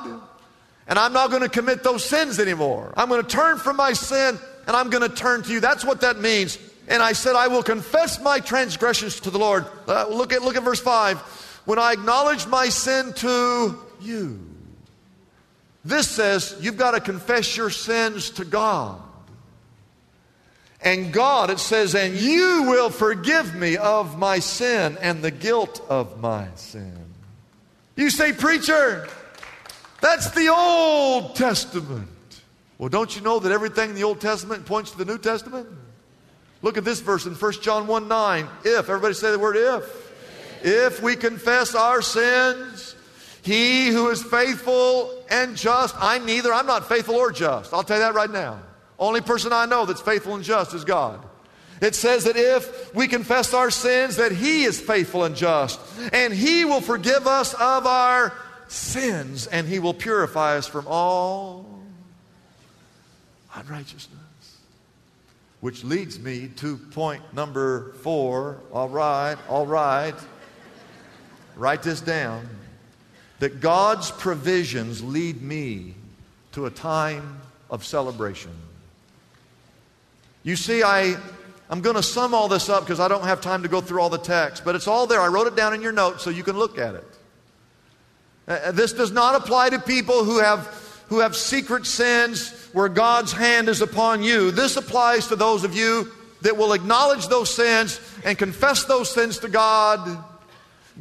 and 0.88 1.00
I'm 1.00 1.14
not 1.14 1.30
going 1.30 1.42
to 1.42 1.50
commit 1.50 1.84
those 1.84 2.04
sins 2.04 2.40
anymore. 2.40 2.94
I'm 2.96 3.10
going 3.10 3.22
to 3.22 3.28
turn 3.28 3.58
from 3.58 3.78
my 3.78 3.94
sin 3.94 4.38
and 4.68 4.76
I'm 4.76 4.90
going 4.90 5.08
to 5.08 5.16
turn 5.16 5.44
to 5.44 5.52
you. 5.52 5.60
That's 5.60 5.86
what 5.86 6.02
that 6.02 6.20
means. 6.20 6.58
And 6.88 7.02
I 7.02 7.14
said, 7.14 7.36
I 7.36 7.48
will 7.48 7.64
confess 7.64 8.22
my 8.22 8.40
transgressions 8.40 9.20
to 9.22 9.30
the 9.30 9.40
Lord. 9.40 9.66
Uh, 9.88 10.08
look, 10.10 10.34
at, 10.34 10.42
look 10.42 10.56
at 10.56 10.64
verse 10.64 10.80
5. 10.80 11.18
When 11.66 11.80
I 11.80 11.94
acknowledge 11.94 12.46
my 12.48 12.70
sin 12.70 13.14
to 13.14 13.80
you. 14.02 14.50
This 15.86 16.10
says 16.10 16.58
you've 16.62 16.78
got 16.78 16.92
to 16.92 17.02
confess 17.02 17.58
your 17.58 17.70
sins 17.70 18.30
to 18.32 18.46
God. 18.46 19.02
And 20.82 21.14
God, 21.14 21.50
it 21.50 21.60
says, 21.60 21.96
and 21.96 22.16
you 22.16 22.66
will 22.68 22.90
forgive 22.90 23.56
me 23.56 23.78
of 23.78 24.18
my 24.18 24.40
sin 24.40 24.98
and 25.00 25.24
the 25.24 25.32
guilt 25.32 25.82
of 25.88 26.20
my 26.20 26.48
sin. 26.56 26.98
You 27.96 28.10
say, 28.10 28.34
Preacher, 28.34 29.08
that's 30.02 30.32
the 30.32 30.50
Old 30.50 31.38
Testament. 31.38 32.10
Well, 32.78 32.90
don't 32.90 33.16
you 33.16 33.22
know 33.22 33.40
that 33.40 33.52
everything 33.52 33.92
in 33.92 33.96
the 33.96 34.04
Old 34.04 34.20
Testament 34.20 34.66
points 34.66 34.92
to 34.92 34.98
the 34.98 35.06
New 35.06 35.18
Testament? 35.18 35.68
Look 36.62 36.78
at 36.78 36.86
this 36.86 37.02
verse 37.02 37.26
in 37.26 37.34
1 37.34 37.52
John 37.62 37.88
1 37.88 38.08
9. 38.08 38.48
If, 38.64 38.90
everybody 38.90 39.14
say 39.14 39.32
the 39.32 39.40
word 39.40 39.58
if. 39.58 40.14
If 40.66 41.04
we 41.04 41.16
confess 41.16 41.76
our 41.76 42.02
sins, 42.02 42.96
he 43.44 43.90
who 43.90 44.10
is 44.10 44.24
faithful 44.24 45.24
and 45.30 45.58
just, 45.58 45.94
I'm 46.00 46.26
neither, 46.26 46.54
I'm 46.54 46.66
not 46.66 46.88
faithful 46.88 47.16
or 47.16 47.32
just. 47.32 47.74
I'll 47.74 47.84
tell 47.84 47.98
you 47.98 48.04
that 48.04 48.16
right 48.16 48.32
now. 48.32 48.60
Only 48.98 49.20
person 49.20 49.52
I 49.52 49.66
know 49.66 49.86
that's 49.86 50.02
faithful 50.02 50.36
and 50.36 50.44
just 50.44 50.74
is 50.74 50.86
God. 50.86 51.24
It 51.82 51.96
says 51.96 52.24
that 52.24 52.38
if 52.38 52.96
we 52.96 53.10
confess 53.10 53.54
our 53.54 53.70
sins, 53.70 54.16
that 54.16 54.32
He 54.32 54.64
is 54.64 54.80
faithful 54.80 55.26
and 55.26 55.36
just, 55.36 55.82
and 56.14 56.34
He 56.34 56.64
will 56.64 56.80
forgive 56.80 57.28
us 57.28 57.54
of 57.56 57.86
our 57.86 58.34
sins, 58.70 59.48
and 59.48 59.68
He 59.68 59.80
will 59.80 59.94
purify 59.94 60.56
us 60.56 60.66
from 60.66 60.88
all 60.88 61.73
unrighteousness. 63.56 64.20
Which 65.62 65.84
leads 65.84 66.20
me 66.20 66.50
to 66.58 66.78
point 66.78 67.22
number 67.34 67.94
four. 68.02 68.58
All 68.72 68.90
right, 68.90 69.38
all 69.48 69.66
right. 69.66 70.16
write 71.56 71.84
this 71.84 72.02
down, 72.02 72.48
that 73.40 73.62
God's 73.62 74.12
provisions 74.12 75.04
lead 75.04 75.42
me 75.42 75.94
to 76.54 76.66
a 76.66 76.70
time 76.70 77.40
of 77.70 77.86
celebration. 77.86 78.52
You 80.44 80.56
see, 80.56 80.84
I, 80.84 81.16
I'm 81.70 81.82
going 81.82 81.96
to 81.96 82.04
sum 82.04 82.34
all 82.34 82.48
this 82.48 82.68
up 82.68 82.84
because 82.84 83.00
I 83.00 83.08
don't 83.08 83.24
have 83.24 83.40
time 83.40 83.64
to 83.64 83.70
go 83.70 83.80
through 83.80 84.02
all 84.02 84.10
the 84.10 84.18
text, 84.18 84.66
but 84.66 84.76
it's 84.76 84.88
all 84.88 85.08
there. 85.08 85.22
I 85.22 85.28
wrote 85.28 85.48
it 85.48 85.56
down 85.56 85.74
in 85.74 85.82
your 85.82 85.94
notes 85.94 86.24
so 86.24 86.30
you 86.30 86.44
can 86.44 86.58
look 86.58 86.78
at 86.78 86.96
it. 86.96 87.08
Uh, 88.48 88.72
this 88.74 88.92
does 88.92 89.12
not 89.12 89.36
apply 89.36 89.70
to 89.70 89.80
people 89.80 90.26
who 90.26 90.40
have, 90.40 90.68
who 91.08 91.20
have 91.20 91.36
secret 91.36 91.86
sins 91.86 92.63
where 92.74 92.90
God's 92.90 93.32
hand 93.32 93.70
is 93.70 93.82
upon 93.82 94.24
you. 94.24 94.52
This 94.52 94.76
applies 94.76 95.28
to 95.28 95.36
those 95.36 95.64
of 95.64 95.76
you 95.76 96.12
that 96.42 96.58
will 96.58 96.74
acknowledge 96.74 97.28
those 97.28 97.54
sins 97.54 98.02
and 98.26 98.38
confess 98.38 98.84
those 98.84 99.10
sins 99.10 99.40
to 99.40 99.48
God. 99.48 100.24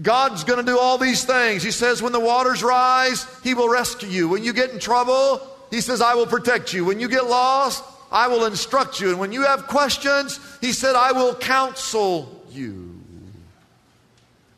God's 0.01 0.45
going 0.45 0.65
to 0.65 0.65
do 0.65 0.79
all 0.79 0.99
these 0.99 1.25
things. 1.25 1.63
He 1.63 1.71
says, 1.71 2.01
when 2.01 2.13
the 2.13 2.21
waters 2.21 2.63
rise, 2.63 3.27
He 3.43 3.55
will 3.55 3.69
rescue 3.69 4.09
you. 4.09 4.29
When 4.29 4.45
you 4.45 4.53
get 4.53 4.71
in 4.71 4.79
trouble, 4.79 5.41
He 5.71 5.81
says, 5.81 6.01
I 6.01 6.15
will 6.15 6.27
protect 6.27 6.73
you. 6.73 6.85
When 6.85 7.01
you 7.01 7.09
get 7.09 7.27
lost, 7.27 7.83
I 8.11 8.29
will 8.29 8.45
instruct 8.45 9.01
you. 9.01 9.11
And 9.11 9.19
when 9.19 9.33
you 9.33 9.43
have 9.43 9.67
questions, 9.67 10.39
He 10.61 10.73
said, 10.73 10.95
I 10.95 11.13
will 11.13 11.35
counsel 11.35 12.45
you. 12.51 13.01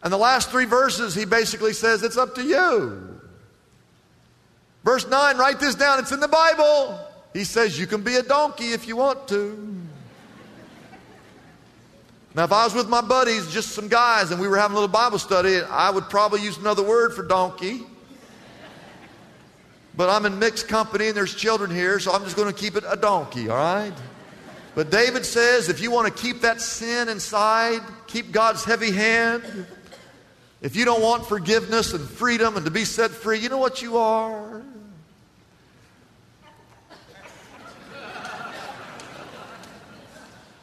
And 0.03 0.13
the 0.13 0.19
last 0.19 0.51
three 0.51 0.67
verses, 0.67 1.15
He 1.15 1.25
basically 1.25 1.73
says, 1.73 2.03
it's 2.03 2.17
up 2.17 2.35
to 2.35 2.43
you. 2.43 3.14
Verse 4.85 5.09
9, 5.09 5.39
write 5.39 5.59
this 5.59 5.75
down. 5.75 5.99
It's 5.99 6.13
in 6.13 6.21
the 6.21 6.29
Bible. 6.29 7.01
He 7.33 7.45
says, 7.45 7.79
You 7.79 7.87
can 7.87 8.03
be 8.03 8.17
a 8.17 8.23
donkey 8.23 8.73
if 8.73 8.87
you 8.87 8.97
want 8.97 9.27
to. 9.29 9.81
Now, 12.35 12.45
if 12.45 12.53
I 12.53 12.65
was 12.65 12.75
with 12.75 12.89
my 12.89 13.01
buddies, 13.01 13.51
just 13.51 13.71
some 13.71 13.89
guys, 13.89 14.33
and 14.33 14.41
we 14.41 14.49
were 14.49 14.57
having 14.57 14.77
a 14.77 14.81
little 14.81 14.93
Bible 14.93 15.19
study, 15.19 15.61
I 15.63 15.91
would 15.91 16.11
probably 16.11 16.43
use 16.43 16.59
another 16.59 16.83
word 16.83 17.15
for 17.15 17.23
donkey. 17.23 17.83
But 19.97 20.11
I'm 20.11 20.27
in 20.27 20.41
mixed 20.41 20.67
company 20.67 21.09
and 21.09 21.17
there's 21.17 21.35
children 21.35 21.71
here, 21.71 22.01
so 22.01 22.13
I'm 22.13 22.25
just 22.25 22.35
going 22.35 22.53
to 22.53 22.61
keep 22.61 22.75
it 22.75 22.83
a 22.89 22.97
donkey, 22.97 23.49
all 23.49 23.57
right? 23.57 23.95
But 24.75 24.91
David 24.91 25.25
says 25.25 25.69
if 25.69 25.81
you 25.81 25.93
want 25.93 26.15
to 26.15 26.23
keep 26.23 26.41
that 26.41 26.61
sin 26.61 27.09
inside, 27.09 27.81
keep 28.09 28.33
God's 28.33 28.65
heavy 28.65 28.91
hand, 28.91 29.45
if 30.65 30.75
you 30.77 30.87
don't 30.87 31.03
want 31.03 31.27
forgiveness 31.27 31.93
and 31.93 32.09
freedom 32.09 32.57
and 32.57 32.65
to 32.65 32.71
be 32.71 32.87
set 32.87 33.11
free, 33.11 33.39
you 33.39 33.51
know 33.51 33.59
what 33.59 33.83
you 33.83 33.99
are? 33.99 34.63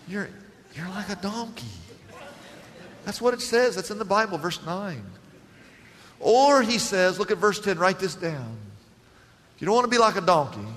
You're, 0.08 0.28
you're 0.74 0.90
like 0.90 1.10
a 1.10 1.16
donkey. 1.18 1.68
That's 3.06 3.22
what 3.22 3.36
it 3.36 3.42
says. 3.42 3.76
That's 3.76 3.92
in 3.92 4.00
the 4.00 4.06
Bible, 4.06 4.40
verse 4.40 4.66
9. 4.66 5.04
Or 6.20 6.64
he 6.64 6.80
says, 6.80 7.20
look 7.20 7.30
at 7.30 7.38
verse 7.38 7.60
10, 7.60 7.78
write 7.78 8.00
this 8.00 8.16
down. 8.16 8.58
If 9.56 9.62
you 9.62 9.68
don't 9.68 9.76
want 9.76 9.86
to 9.86 9.92
be 9.92 10.00
like 10.00 10.16
a 10.16 10.22
donkey, 10.22 10.68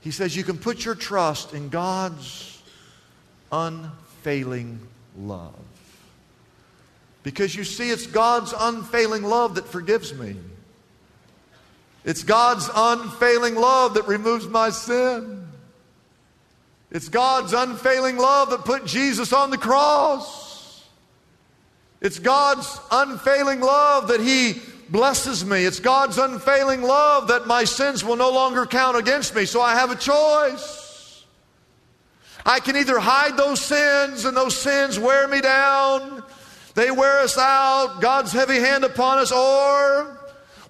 he 0.00 0.10
says 0.10 0.34
you 0.34 0.42
can 0.42 0.58
put 0.58 0.84
your 0.84 0.96
trust 0.96 1.54
in 1.54 1.68
God's 1.68 2.60
unfailing 3.52 4.80
love. 5.16 5.54
Because 7.22 7.54
you 7.54 7.64
see, 7.64 7.90
it's 7.90 8.06
God's 8.06 8.54
unfailing 8.58 9.22
love 9.22 9.56
that 9.56 9.66
forgives 9.66 10.14
me. 10.14 10.36
It's 12.04 12.22
God's 12.22 12.70
unfailing 12.74 13.54
love 13.54 13.94
that 13.94 14.06
removes 14.06 14.46
my 14.46 14.70
sin. 14.70 15.46
It's 16.90 17.08
God's 17.08 17.52
unfailing 17.52 18.16
love 18.16 18.50
that 18.50 18.64
put 18.64 18.86
Jesus 18.86 19.32
on 19.32 19.50
the 19.50 19.58
cross. 19.58 20.86
It's 22.00 22.18
God's 22.18 22.80
unfailing 22.90 23.60
love 23.60 24.08
that 24.08 24.20
He 24.20 24.54
blesses 24.88 25.44
me. 25.44 25.64
It's 25.64 25.80
God's 25.80 26.16
unfailing 26.16 26.82
love 26.82 27.28
that 27.28 27.46
my 27.46 27.64
sins 27.64 28.04
will 28.04 28.16
no 28.16 28.30
longer 28.30 28.64
count 28.64 28.96
against 28.96 29.34
me. 29.34 29.44
So 29.44 29.60
I 29.60 29.74
have 29.74 29.90
a 29.90 29.96
choice. 29.96 31.24
I 32.46 32.60
can 32.60 32.76
either 32.76 32.98
hide 32.98 33.36
those 33.36 33.60
sins 33.60 34.24
and 34.24 34.36
those 34.36 34.56
sins 34.56 34.98
wear 34.98 35.28
me 35.28 35.40
down, 35.40 36.17
they 36.74 36.90
wear 36.90 37.20
us 37.20 37.36
out, 37.38 38.00
God's 38.00 38.32
heavy 38.32 38.58
hand 38.58 38.84
upon 38.84 39.18
us, 39.18 39.32
or 39.32 40.18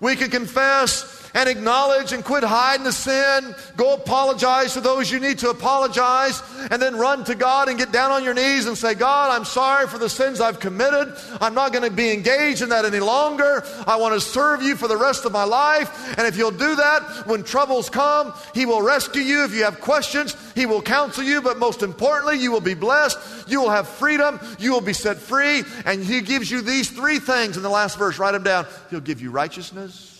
we 0.00 0.16
can 0.16 0.30
confess 0.30 1.17
and 1.34 1.48
acknowledge 1.48 2.12
and 2.12 2.24
quit 2.24 2.44
hiding 2.44 2.84
the 2.84 2.92
sin. 2.92 3.54
Go 3.76 3.94
apologize 3.94 4.74
to 4.74 4.80
those 4.80 5.10
you 5.10 5.20
need 5.20 5.38
to 5.38 5.50
apologize, 5.50 6.42
and 6.70 6.80
then 6.80 6.96
run 6.96 7.24
to 7.24 7.34
God 7.34 7.68
and 7.68 7.78
get 7.78 7.92
down 7.92 8.10
on 8.10 8.24
your 8.24 8.34
knees 8.34 8.66
and 8.66 8.76
say, 8.76 8.94
God, 8.94 9.30
I'm 9.30 9.44
sorry 9.44 9.86
for 9.86 9.98
the 9.98 10.08
sins 10.08 10.40
I've 10.40 10.60
committed. 10.60 11.14
I'm 11.40 11.54
not 11.54 11.72
going 11.72 11.88
to 11.88 11.94
be 11.94 12.10
engaged 12.10 12.62
in 12.62 12.70
that 12.70 12.84
any 12.84 13.00
longer. 13.00 13.64
I 13.86 13.96
want 13.96 14.14
to 14.14 14.20
serve 14.20 14.62
you 14.62 14.76
for 14.76 14.88
the 14.88 14.96
rest 14.96 15.24
of 15.24 15.32
my 15.32 15.44
life. 15.44 16.18
And 16.18 16.26
if 16.26 16.36
you'll 16.36 16.50
do 16.50 16.76
that, 16.76 17.26
when 17.26 17.44
troubles 17.44 17.90
come, 17.90 18.32
He 18.54 18.66
will 18.66 18.82
rescue 18.82 19.22
you. 19.22 19.44
If 19.44 19.54
you 19.54 19.64
have 19.64 19.80
questions, 19.80 20.36
He 20.54 20.66
will 20.66 20.82
counsel 20.82 21.24
you. 21.24 21.40
But 21.42 21.58
most 21.58 21.82
importantly, 21.82 22.38
you 22.38 22.50
will 22.50 22.60
be 22.60 22.74
blessed. 22.74 23.48
You 23.48 23.60
will 23.60 23.70
have 23.70 23.88
freedom. 23.88 24.40
You 24.58 24.72
will 24.72 24.80
be 24.80 24.92
set 24.92 25.18
free. 25.18 25.62
And 25.84 26.02
He 26.02 26.20
gives 26.20 26.50
you 26.50 26.62
these 26.62 26.90
three 26.90 27.18
things 27.18 27.56
in 27.56 27.62
the 27.62 27.68
last 27.68 27.98
verse. 27.98 28.18
Write 28.18 28.32
them 28.32 28.42
down. 28.42 28.66
He'll 28.90 29.00
give 29.00 29.20
you 29.20 29.30
righteousness. 29.30 30.17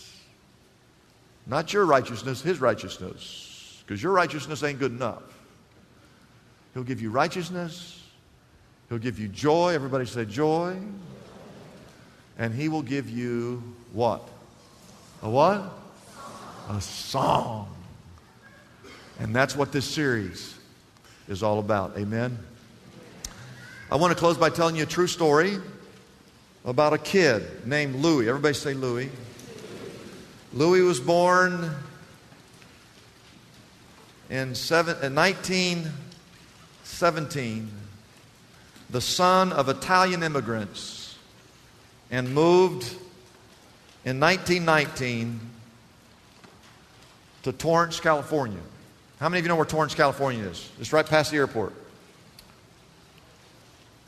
Not 1.49 1.73
your 1.73 1.87
righteousness, 1.87 2.43
His 2.43 2.61
righteousness. 2.61 3.83
Because 3.85 4.03
your 4.03 4.13
righteousness 4.13 4.63
ain't 4.63 4.79
good 4.79 4.93
enough. 4.93 5.23
He'll 6.75 6.85
give 6.85 7.01
you 7.01 7.11
righteousness. 7.11 8.03
He'll 8.91 8.99
give 8.99 9.19
you 9.19 9.29
joy. 9.29 9.75
Everybody 9.75 10.05
say 10.05 10.27
joy. 10.27 10.77
And 12.39 12.55
He 12.55 12.69
will 12.69 12.83
give 12.83 13.09
you 13.09 13.63
what? 13.93 14.29
A 15.23 15.31
what? 15.31 15.73
A 16.69 16.81
song. 16.81 17.75
And 19.19 19.35
that's 19.35 19.57
what 19.57 19.73
this 19.73 19.87
series 19.87 20.55
is 21.29 21.43
all 21.43 21.59
about. 21.59 21.97
Amen. 21.97 22.39
I 23.91 23.97
want 23.97 24.13
to 24.13 24.19
close 24.19 24.37
by 24.37 24.51
telling 24.51 24.77
you 24.77 24.83
a 24.83 24.87
true 24.87 25.07
story 25.07 25.59
about 26.65 26.93
a 26.93 26.99
kid 26.99 27.67
named 27.67 27.97
Louis. 27.97 28.29
Everybody 28.29 28.55
say 28.55 28.75
Louis. 28.75 29.11
Louis 30.59 30.81
was 30.81 30.99
born 30.99 31.71
in, 34.29 34.57
seven, 34.57 34.97
in 35.05 35.15
1917, 35.15 37.71
the 38.91 39.01
son 39.01 39.53
of 39.53 39.69
Italian 39.69 40.25
immigrants, 40.25 41.17
and 42.11 42.35
moved 42.35 42.83
in 44.05 44.19
1919 44.19 45.39
to 47.45 47.53
Torrance, 47.53 48.01
California. 48.01 48.59
How 49.21 49.29
many 49.29 49.39
of 49.39 49.45
you 49.45 49.51
know 49.51 49.55
where 49.55 49.65
Torrance, 49.65 49.95
California 49.95 50.43
is? 50.43 50.69
It's 50.81 50.93
right 50.93 51.07
past 51.07 51.31
the 51.31 51.37
airport. 51.37 51.73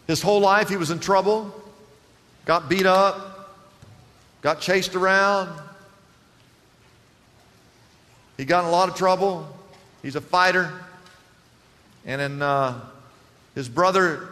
His 0.09 0.21
whole 0.21 0.40
life 0.40 0.69
he 0.69 0.76
was 0.76 0.90
in 0.90 0.99
trouble, 0.99 1.54
got 2.45 2.69
beat 2.69 2.87
up, 2.87 3.57
got 4.42 4.61
chased 4.61 4.97
around, 4.97 5.70
he 8.40 8.47
got 8.47 8.64
in 8.64 8.68
a 8.68 8.73
lot 8.73 8.88
of 8.88 8.94
trouble. 8.94 9.47
He's 10.00 10.16
a 10.16 10.20
fighter. 10.23 10.73
And 12.06 12.23
then 12.23 12.40
uh, 12.40 12.80
his 13.54 13.68
brother 13.68 14.30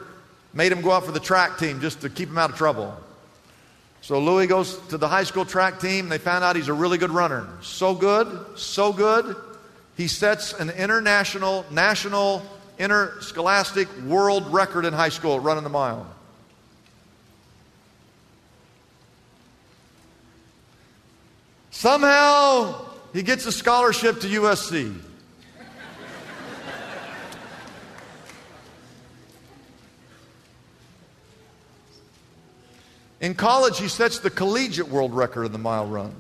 made 0.55 0.73
him 0.73 0.81
go 0.81 0.93
out 0.93 1.05
for 1.05 1.13
the 1.13 1.21
track 1.21 1.59
team 1.59 1.83
just 1.83 2.01
to 2.01 2.09
keep 2.09 2.31
him 2.31 2.39
out 2.39 2.49
of 2.49 2.57
trouble. 2.57 2.97
So 4.01 4.19
Louis 4.19 4.47
goes 4.47 4.79
to 4.89 4.97
the 4.97 5.09
high 5.09 5.25
school 5.25 5.45
track 5.45 5.79
team. 5.79 6.09
They 6.09 6.17
found 6.17 6.43
out 6.43 6.57
he's 6.57 6.69
a 6.69 6.73
really 6.73 6.97
good 6.97 7.11
runner. 7.11 7.47
So 7.61 7.95
good, 7.95 8.47
so 8.57 8.95
good. 8.95 9.37
He 9.99 10.09
sets 10.09 10.55
an 10.55 10.71
international, 10.71 11.67
national, 11.71 12.41
interscholastic 12.79 13.95
world 14.07 14.51
record 14.51 14.87
in 14.87 14.95
high 14.95 15.11
school 15.11 15.39
running 15.39 15.65
the 15.65 15.69
mile. 15.69 16.07
Somehow, 21.73 22.88
he 23.13 23.23
gets 23.23 23.47
a 23.47 23.53
scholarship 23.53 24.21
to 24.21 24.27
USC. 24.29 24.95
In 33.21 33.35
college, 33.35 33.79
he 33.79 33.89
sets 33.89 34.21
the 34.21 34.31
collegiate 34.31 34.89
world 34.89 35.13
record 35.13 35.45
in 35.45 35.53
the 35.53 35.59
mile 35.59 35.87
run. 35.87 36.15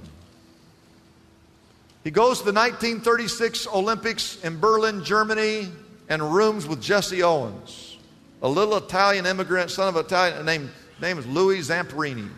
He 2.02 2.10
goes 2.10 2.38
to 2.38 2.44
the 2.44 2.52
1936 2.52 3.68
Olympics 3.68 4.42
in 4.42 4.58
Berlin, 4.58 5.04
Germany, 5.04 5.68
and 6.08 6.34
rooms 6.34 6.66
with 6.66 6.80
Jesse 6.80 7.22
Owens, 7.22 7.98
a 8.42 8.48
little 8.48 8.76
Italian 8.78 9.26
immigrant, 9.26 9.70
son 9.70 9.88
of 9.88 9.96
an 9.96 10.06
Italian, 10.06 10.44
name, 10.46 10.70
name 11.00 11.18
is 11.18 11.26
Louis 11.26 11.60
Zamperini. 11.60 12.28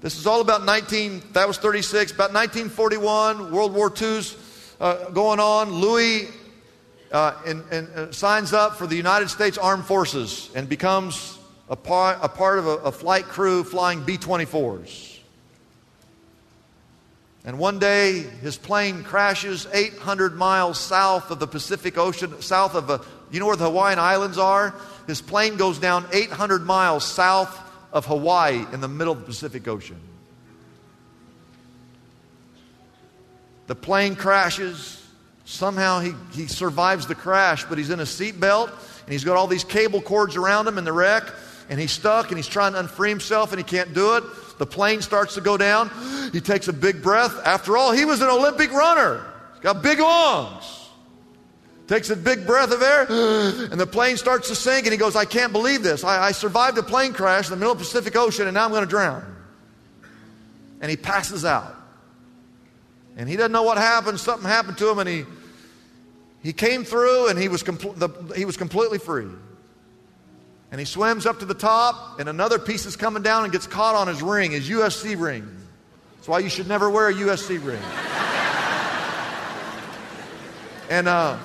This 0.00 0.16
is 0.16 0.26
all 0.26 0.40
about 0.40 0.64
19, 0.64 1.22
that 1.34 1.46
was 1.46 1.58
36, 1.58 2.12
about 2.12 2.32
1941, 2.32 3.52
World 3.52 3.74
War 3.74 3.92
II's 3.94 4.34
uh, 4.80 5.10
going 5.10 5.40
on. 5.40 5.72
Louis 5.72 6.26
uh, 7.12 7.34
and, 7.46 7.62
uh, 7.70 8.10
signs 8.10 8.54
up 8.54 8.76
for 8.76 8.86
the 8.86 8.96
United 8.96 9.28
States 9.28 9.58
Armed 9.58 9.84
Forces 9.84 10.50
and 10.54 10.70
becomes 10.70 11.38
a 11.68 11.76
part, 11.76 12.18
a 12.22 12.30
part 12.30 12.58
of 12.58 12.66
a, 12.66 12.76
a 12.76 12.92
flight 12.92 13.24
crew 13.24 13.62
flying 13.62 14.02
B 14.02 14.16
24s. 14.16 15.18
And 17.44 17.58
one 17.58 17.78
day, 17.78 18.20
his 18.20 18.56
plane 18.56 19.04
crashes 19.04 19.66
800 19.70 20.34
miles 20.34 20.80
south 20.80 21.30
of 21.30 21.40
the 21.40 21.46
Pacific 21.46 21.98
Ocean, 21.98 22.40
south 22.40 22.74
of, 22.74 22.88
a, 22.88 23.02
you 23.30 23.38
know 23.38 23.46
where 23.46 23.56
the 23.56 23.64
Hawaiian 23.64 23.98
Islands 23.98 24.38
are? 24.38 24.74
His 25.06 25.20
plane 25.20 25.56
goes 25.56 25.78
down 25.78 26.06
800 26.10 26.64
miles 26.64 27.04
south 27.04 27.66
of 27.92 28.06
Hawaii 28.06 28.64
in 28.72 28.80
the 28.80 28.88
middle 28.88 29.12
of 29.12 29.20
the 29.20 29.26
Pacific 29.26 29.66
Ocean. 29.66 30.00
The 33.66 33.74
plane 33.74 34.16
crashes. 34.16 34.96
Somehow 35.44 36.00
he, 36.00 36.12
he 36.32 36.46
survives 36.46 37.06
the 37.06 37.14
crash, 37.14 37.64
but 37.64 37.78
he's 37.78 37.90
in 37.90 38.00
a 38.00 38.04
seatbelt 38.04 38.68
and 38.68 39.12
he's 39.12 39.24
got 39.24 39.36
all 39.36 39.46
these 39.46 39.64
cable 39.64 40.00
cords 40.00 40.36
around 40.36 40.68
him 40.68 40.78
in 40.78 40.84
the 40.84 40.92
wreck 40.92 41.24
and 41.68 41.78
he's 41.80 41.92
stuck 41.92 42.28
and 42.28 42.36
he's 42.36 42.46
trying 42.48 42.72
to 42.72 42.80
unfree 42.80 43.08
himself 43.08 43.52
and 43.52 43.58
he 43.58 43.64
can't 43.64 43.94
do 43.94 44.16
it. 44.16 44.24
The 44.58 44.66
plane 44.66 45.02
starts 45.02 45.34
to 45.34 45.40
go 45.40 45.56
down. 45.56 45.90
He 46.32 46.40
takes 46.40 46.68
a 46.68 46.72
big 46.72 47.02
breath. 47.02 47.40
After 47.44 47.76
all, 47.76 47.92
he 47.92 48.04
was 48.04 48.20
an 48.20 48.28
Olympic 48.28 48.72
runner. 48.72 49.24
He's 49.54 49.62
got 49.62 49.82
big 49.82 49.98
lungs. 49.98 50.79
Takes 51.90 52.08
a 52.08 52.14
big 52.14 52.46
breath 52.46 52.70
of 52.70 52.82
air, 52.82 53.04
and 53.10 53.80
the 53.80 53.84
plane 53.84 54.16
starts 54.16 54.46
to 54.46 54.54
sink, 54.54 54.86
and 54.86 54.92
he 54.92 54.96
goes, 54.96 55.16
I 55.16 55.24
can't 55.24 55.50
believe 55.50 55.82
this. 55.82 56.04
I, 56.04 56.26
I 56.26 56.30
survived 56.30 56.78
a 56.78 56.84
plane 56.84 57.12
crash 57.12 57.46
in 57.46 57.50
the 57.50 57.56
middle 57.56 57.72
of 57.72 57.78
the 57.78 57.84
Pacific 57.84 58.14
Ocean, 58.14 58.46
and 58.46 58.54
now 58.54 58.64
I'm 58.64 58.70
going 58.70 58.84
to 58.84 58.88
drown. 58.88 59.24
And 60.80 60.88
he 60.88 60.96
passes 60.96 61.44
out. 61.44 61.74
And 63.16 63.28
he 63.28 63.34
doesn't 63.34 63.50
know 63.50 63.64
what 63.64 63.76
happened. 63.76 64.20
Something 64.20 64.48
happened 64.48 64.78
to 64.78 64.88
him, 64.88 65.00
and 65.00 65.08
he, 65.08 65.24
he 66.44 66.52
came 66.52 66.84
through, 66.84 67.26
and 67.26 67.36
he 67.36 67.48
was, 67.48 67.64
compl- 67.64 67.98
the, 67.98 68.08
he 68.36 68.44
was 68.44 68.56
completely 68.56 68.98
free. 68.98 69.26
And 70.70 70.78
he 70.78 70.84
swims 70.84 71.26
up 71.26 71.40
to 71.40 71.44
the 71.44 71.54
top, 71.54 72.20
and 72.20 72.28
another 72.28 72.60
piece 72.60 72.86
is 72.86 72.94
coming 72.94 73.24
down 73.24 73.42
and 73.42 73.52
gets 73.52 73.66
caught 73.66 73.96
on 73.96 74.06
his 74.06 74.22
ring, 74.22 74.52
his 74.52 74.70
USC 74.70 75.20
ring. 75.20 75.44
That's 76.18 76.28
why 76.28 76.38
you 76.38 76.50
should 76.50 76.68
never 76.68 76.88
wear 76.88 77.08
a 77.08 77.14
USC 77.14 77.64
ring. 77.64 77.82
and 80.88 81.08
uh, 81.08 81.36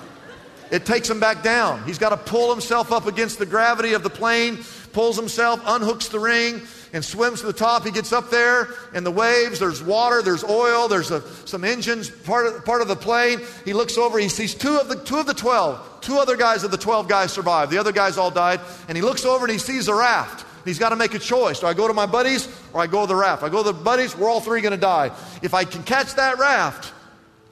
it 0.71 0.85
takes 0.85 1.09
him 1.09 1.19
back 1.19 1.43
down. 1.43 1.83
He's 1.83 1.97
got 1.97 2.09
to 2.09 2.17
pull 2.17 2.51
himself 2.51 2.91
up 2.91 3.05
against 3.05 3.39
the 3.39 3.45
gravity 3.45 3.93
of 3.93 4.03
the 4.03 4.09
plane, 4.09 4.59
pulls 4.93 5.15
himself, 5.15 5.61
unhooks 5.63 6.09
the 6.09 6.19
ring, 6.19 6.61
and 6.93 7.03
swims 7.03 7.41
to 7.41 7.47
the 7.47 7.53
top. 7.53 7.83
He 7.83 7.91
gets 7.91 8.13
up 8.13 8.29
there, 8.29 8.69
and 8.93 9.05
the 9.05 9.11
waves, 9.11 9.59
there's 9.59 9.83
water, 9.83 10.21
there's 10.21 10.43
oil, 10.43 10.87
there's 10.87 11.11
a, 11.11 11.21
some 11.45 11.63
engines, 11.63 12.09
part 12.09 12.47
of, 12.47 12.65
part 12.65 12.81
of 12.81 12.87
the 12.87 12.95
plane. 12.95 13.41
He 13.65 13.73
looks 13.73 13.97
over, 13.97 14.17
he 14.17 14.29
sees 14.29 14.55
two 14.55 14.77
of, 14.77 14.87
the, 14.87 14.95
two 14.95 15.17
of 15.17 15.25
the 15.25 15.33
12. 15.33 16.01
Two 16.01 16.17
other 16.17 16.37
guys 16.37 16.63
of 16.63 16.71
the 16.71 16.77
12 16.77 17.07
guys 17.07 17.33
survived. 17.33 17.71
The 17.71 17.77
other 17.77 17.91
guys 17.91 18.17
all 18.17 18.31
died. 18.31 18.61
And 18.87 18.97
he 18.97 19.01
looks 19.01 19.25
over 19.25 19.45
and 19.45 19.51
he 19.51 19.57
sees 19.57 19.87
a 19.87 19.93
raft. 19.93 20.45
He's 20.65 20.79
got 20.79 20.89
to 20.89 20.95
make 20.95 21.13
a 21.13 21.19
choice. 21.19 21.59
Do 21.59 21.67
I 21.67 21.73
go 21.73 21.87
to 21.87 21.93
my 21.93 22.07
buddies 22.07 22.47
or 22.73 22.81
I 22.81 22.87
go 22.87 23.01
to 23.01 23.07
the 23.07 23.15
raft? 23.15 23.43
I 23.43 23.49
go 23.49 23.63
to 23.63 23.71
the 23.71 23.73
buddies, 23.73 24.17
we're 24.17 24.29
all 24.29 24.41
three 24.41 24.61
going 24.61 24.71
to 24.71 24.77
die. 24.77 25.11
If 25.41 25.53
I 25.53 25.63
can 25.63 25.83
catch 25.83 26.15
that 26.15 26.39
raft, 26.39 26.91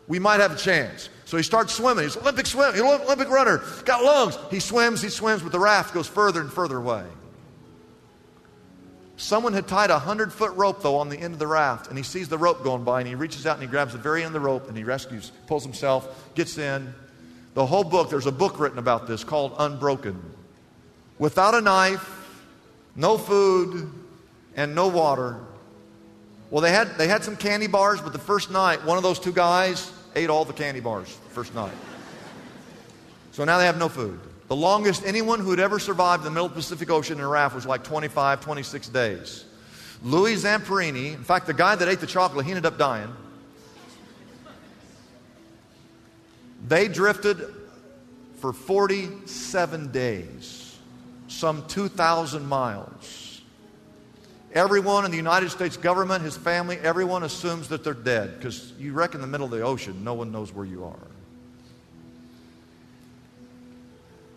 we 0.08 0.20
might 0.20 0.39
have 0.39 0.51
a 0.51 0.58
chance. 0.58 1.10
So 1.25 1.38
he 1.38 1.44
starts 1.44 1.74
swimming. 1.74 2.03
He's 2.03 2.18
Olympic 2.18 2.46
swimmer, 2.46 2.74
He's 2.74 2.82
Olympic 2.82 3.30
runner, 3.30 3.63
got 3.86 4.03
lungs. 4.03 4.38
He 4.51 4.60
swims, 4.60 5.01
he 5.01 5.10
swims, 5.10 5.42
but 5.42 5.51
the 5.51 5.60
raft 5.60 5.94
goes 5.94 6.08
further 6.08 6.42
and 6.42 6.51
further 6.51 6.77
away. 6.77 7.06
Someone 9.15 9.53
had 9.53 9.68
tied 9.68 9.89
a 9.89 10.00
hundred 10.00 10.34
foot 10.34 10.53
rope, 10.56 10.82
though, 10.82 10.98
on 10.98 11.08
the 11.08 11.18
end 11.18 11.34
of 11.34 11.39
the 11.39 11.48
raft, 11.48 11.88
and 11.88 11.98
he 11.98 12.03
sees 12.03 12.27
the 12.27 12.38
rope 12.38 12.63
going 12.63 12.84
by, 12.84 13.00
and 13.00 13.08
he 13.08 13.15
reaches 13.15 13.46
out 13.46 13.53
and 13.53 13.62
he 13.62 13.70
grabs 13.70 13.94
the 13.94 14.00
very 14.00 14.22
end 14.22 14.36
of 14.36 14.42
the 14.42 14.46
rope, 14.46 14.68
and 14.68 14.75
he 14.75 14.84
rescues, 14.84 15.32
pulls 15.48 15.63
himself, 15.63 16.34
gets 16.36 16.58
in. 16.58 16.94
The 17.53 17.65
whole 17.65 17.84
book, 17.84 18.10
there's 18.10 18.25
a 18.25 18.32
book 18.32 18.60
written 18.60 18.80
about 18.80 19.08
this 19.08 19.24
called 19.24 19.56
Unbroken. 19.60 20.20
Without 21.20 21.53
a 21.53 21.62
knife, 21.62 22.27
no 22.96 23.18
food, 23.18 23.89
and 24.56 24.75
no 24.75 24.88
water. 24.88 25.39
Well, 26.50 26.62
they 26.62 26.72
had, 26.72 26.98
they 26.98 27.08
had 27.08 27.24
some 27.24 27.38
candy 27.38 27.67
bars, 27.67 28.02
but 28.02 28.12
the 28.12 28.19
first 28.19 28.52
night, 28.52 28.84
one 28.84 28.97
of 28.97 29.04
those 29.04 29.19
two 29.19 29.32
guys 29.32 29.92
ate 30.15 30.30
all 30.30 30.45
the 30.45 30.54
candy 30.54 30.80
bars 30.80 31.08
the 31.08 31.30
first 31.30 31.54
night. 31.56 31.73
So 33.32 33.43
now 33.45 33.58
they 33.58 33.65
have 33.65 33.78
no 33.78 33.89
food. 33.89 34.19
The 34.47 34.56
longest 34.56 35.04
anyone 35.06 35.39
who 35.39 35.49
had 35.52 35.60
ever 35.60 35.80
survived 35.80 36.23
the 36.23 36.30
middle 36.30 36.49
Pacific 36.49 36.89
Ocean 36.89 37.17
in 37.17 37.23
a 37.23 37.28
raft 37.28 37.56
was 37.56 37.65
like 37.65 37.84
25, 37.84 38.41
26 38.41 38.89
days. 38.89 39.45
Louis 40.04 40.36
Zamperini, 40.36 41.13
in 41.13 41.23
fact, 41.23 41.47
the 41.47 41.54
guy 41.54 41.76
that 41.76 41.88
ate 41.88 41.99
the 41.99 42.08
chocolate, 42.08 42.45
he 42.45 42.52
ended 42.52 42.65
up 42.65 42.78
dying. 42.78 43.10
They 46.67 46.88
drifted 46.88 47.41
for 48.38 48.54
47 48.54 49.91
days, 49.91 50.78
some 51.30 51.65
2,000 51.67 52.45
miles. 52.45 53.22
Everyone 54.54 55.04
in 55.04 55.10
the 55.10 55.18
United 55.18 55.50
States 55.50 55.78
government, 55.78 56.24
his 56.24 56.38
family, 56.38 56.78
everyone 56.78 57.24
assumes 57.24 57.70
that 57.70 57.84
they're 57.84 57.96
dead 57.96 58.38
because 58.38 58.72
you 58.78 58.94
wreck 58.94 59.16
in 59.16 59.22
the 59.22 59.28
middle 59.28 59.46
of 59.46 59.52
the 59.52 59.62
ocean, 59.62 60.04
no 60.04 60.13
one 60.13 60.32
knows 60.32 60.54
where 60.54 60.66
you 60.66 60.86
are. 60.86 61.08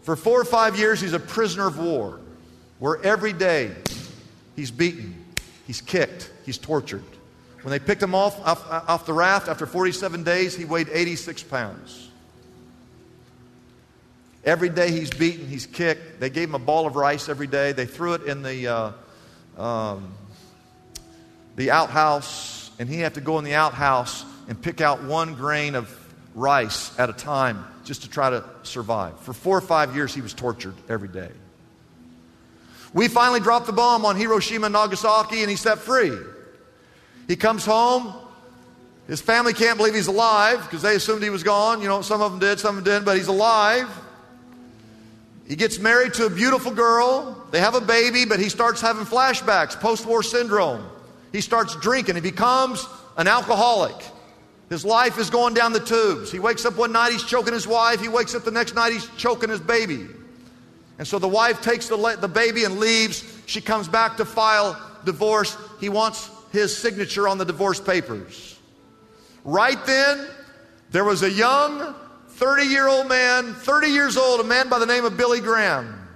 For 0.02 0.16
four 0.16 0.40
or 0.40 0.44
five 0.44 0.78
years, 0.78 1.00
he's 1.00 1.12
a 1.12 1.20
prisoner 1.20 1.66
of 1.66 1.78
war, 1.78 2.20
where 2.78 3.02
every 3.02 3.34
day 3.34 3.72
he's 4.54 4.70
beaten, 4.70 5.22
he's 5.66 5.82
kicked, 5.82 6.30
he's 6.46 6.56
tortured. 6.56 7.04
When 7.62 7.70
they 7.70 7.78
picked 7.78 8.02
him 8.02 8.14
off, 8.14 8.40
off, 8.46 8.64
off 8.70 9.04
the 9.04 9.12
raft 9.12 9.48
after 9.48 9.66
47 9.66 10.22
days, 10.22 10.56
he 10.56 10.64
weighed 10.64 10.88
86 10.90 11.42
pounds. 11.42 12.08
Every 14.44 14.68
day 14.68 14.92
he's 14.92 15.10
beaten, 15.10 15.48
he's 15.48 15.66
kicked. 15.66 16.20
They 16.20 16.30
gave 16.30 16.48
him 16.48 16.54
a 16.54 16.60
ball 16.60 16.86
of 16.86 16.94
rice 16.94 17.28
every 17.28 17.48
day. 17.48 17.72
They 17.72 17.84
threw 17.84 18.14
it 18.14 18.22
in 18.22 18.42
the, 18.42 18.68
uh, 18.68 18.92
um, 19.56 20.12
the 21.56 21.70
outhouse, 21.70 22.70
and 22.78 22.88
he 22.88 23.00
had 23.00 23.14
to 23.14 23.20
go 23.20 23.38
in 23.38 23.44
the 23.44 23.54
outhouse 23.54 24.24
and 24.48 24.60
pick 24.60 24.80
out 24.80 25.02
one 25.02 25.34
grain 25.34 25.74
of 25.74 25.90
rice 26.34 26.96
at 26.98 27.10
a 27.10 27.12
time 27.12 27.64
just 27.84 28.02
to 28.02 28.10
try 28.10 28.30
to 28.30 28.44
survive. 28.62 29.18
For 29.20 29.32
four 29.32 29.56
or 29.56 29.62
five 29.62 29.94
years, 29.94 30.14
he 30.14 30.20
was 30.20 30.34
tortured 30.34 30.74
every 30.88 31.08
day. 31.08 31.30
We 32.92 33.08
finally 33.08 33.40
dropped 33.40 33.66
the 33.66 33.72
bomb 33.72 34.04
on 34.04 34.16
Hiroshima 34.16 34.66
and 34.66 34.72
Nagasaki, 34.72 35.40
and 35.40 35.50
he's 35.50 35.60
set 35.60 35.78
free. 35.78 36.16
He 37.28 37.36
comes 37.36 37.64
home. 37.64 38.14
His 39.06 39.20
family 39.20 39.52
can't 39.52 39.76
believe 39.76 39.94
he's 39.94 40.06
alive 40.06 40.62
because 40.62 40.82
they 40.82 40.96
assumed 40.96 41.22
he 41.22 41.30
was 41.30 41.42
gone. 41.42 41.80
You 41.80 41.88
know, 41.88 42.02
some 42.02 42.20
of 42.20 42.32
them 42.32 42.40
did, 42.40 42.58
some 42.58 42.78
of 42.78 42.84
them 42.84 42.92
didn't, 42.92 43.04
but 43.04 43.16
he's 43.16 43.28
alive. 43.28 43.88
He 45.48 45.56
gets 45.56 45.78
married 45.78 46.14
to 46.14 46.26
a 46.26 46.30
beautiful 46.30 46.72
girl. 46.72 47.46
They 47.52 47.60
have 47.60 47.74
a 47.74 47.80
baby, 47.80 48.24
but 48.24 48.40
he 48.40 48.48
starts 48.48 48.80
having 48.80 49.04
flashbacks, 49.04 49.78
post 49.78 50.04
war 50.04 50.22
syndrome. 50.22 50.84
He 51.32 51.40
starts 51.40 51.76
drinking. 51.76 52.16
He 52.16 52.20
becomes 52.20 52.86
an 53.16 53.28
alcoholic. 53.28 53.94
His 54.68 54.84
life 54.84 55.18
is 55.18 55.30
going 55.30 55.54
down 55.54 55.72
the 55.72 55.80
tubes. 55.80 56.32
He 56.32 56.40
wakes 56.40 56.64
up 56.64 56.76
one 56.76 56.90
night, 56.90 57.12
he's 57.12 57.22
choking 57.22 57.52
his 57.52 57.66
wife. 57.66 58.00
He 58.00 58.08
wakes 58.08 58.34
up 58.34 58.44
the 58.44 58.50
next 58.50 58.74
night, 58.74 58.92
he's 58.92 59.08
choking 59.16 59.48
his 59.48 59.60
baby. 59.60 60.06
And 60.98 61.06
so 61.06 61.18
the 61.18 61.28
wife 61.28 61.60
takes 61.60 61.88
the, 61.88 62.16
the 62.20 62.28
baby 62.28 62.64
and 62.64 62.80
leaves. 62.80 63.22
She 63.46 63.60
comes 63.60 63.86
back 63.86 64.16
to 64.16 64.24
file 64.24 64.80
divorce. 65.04 65.56
He 65.78 65.88
wants 65.88 66.30
his 66.50 66.76
signature 66.76 67.28
on 67.28 67.38
the 67.38 67.44
divorce 67.44 67.80
papers. 67.80 68.58
Right 69.44 69.78
then, 69.86 70.26
there 70.90 71.04
was 71.04 71.22
a 71.22 71.30
young 71.30 71.94
30 72.36 72.64
year 72.64 72.86
old 72.88 73.08
man, 73.08 73.54
30 73.54 73.88
years 73.88 74.16
old, 74.16 74.40
a 74.40 74.44
man 74.44 74.68
by 74.68 74.78
the 74.78 74.86
name 74.86 75.04
of 75.04 75.16
Billy 75.16 75.40
Graham 75.40 76.06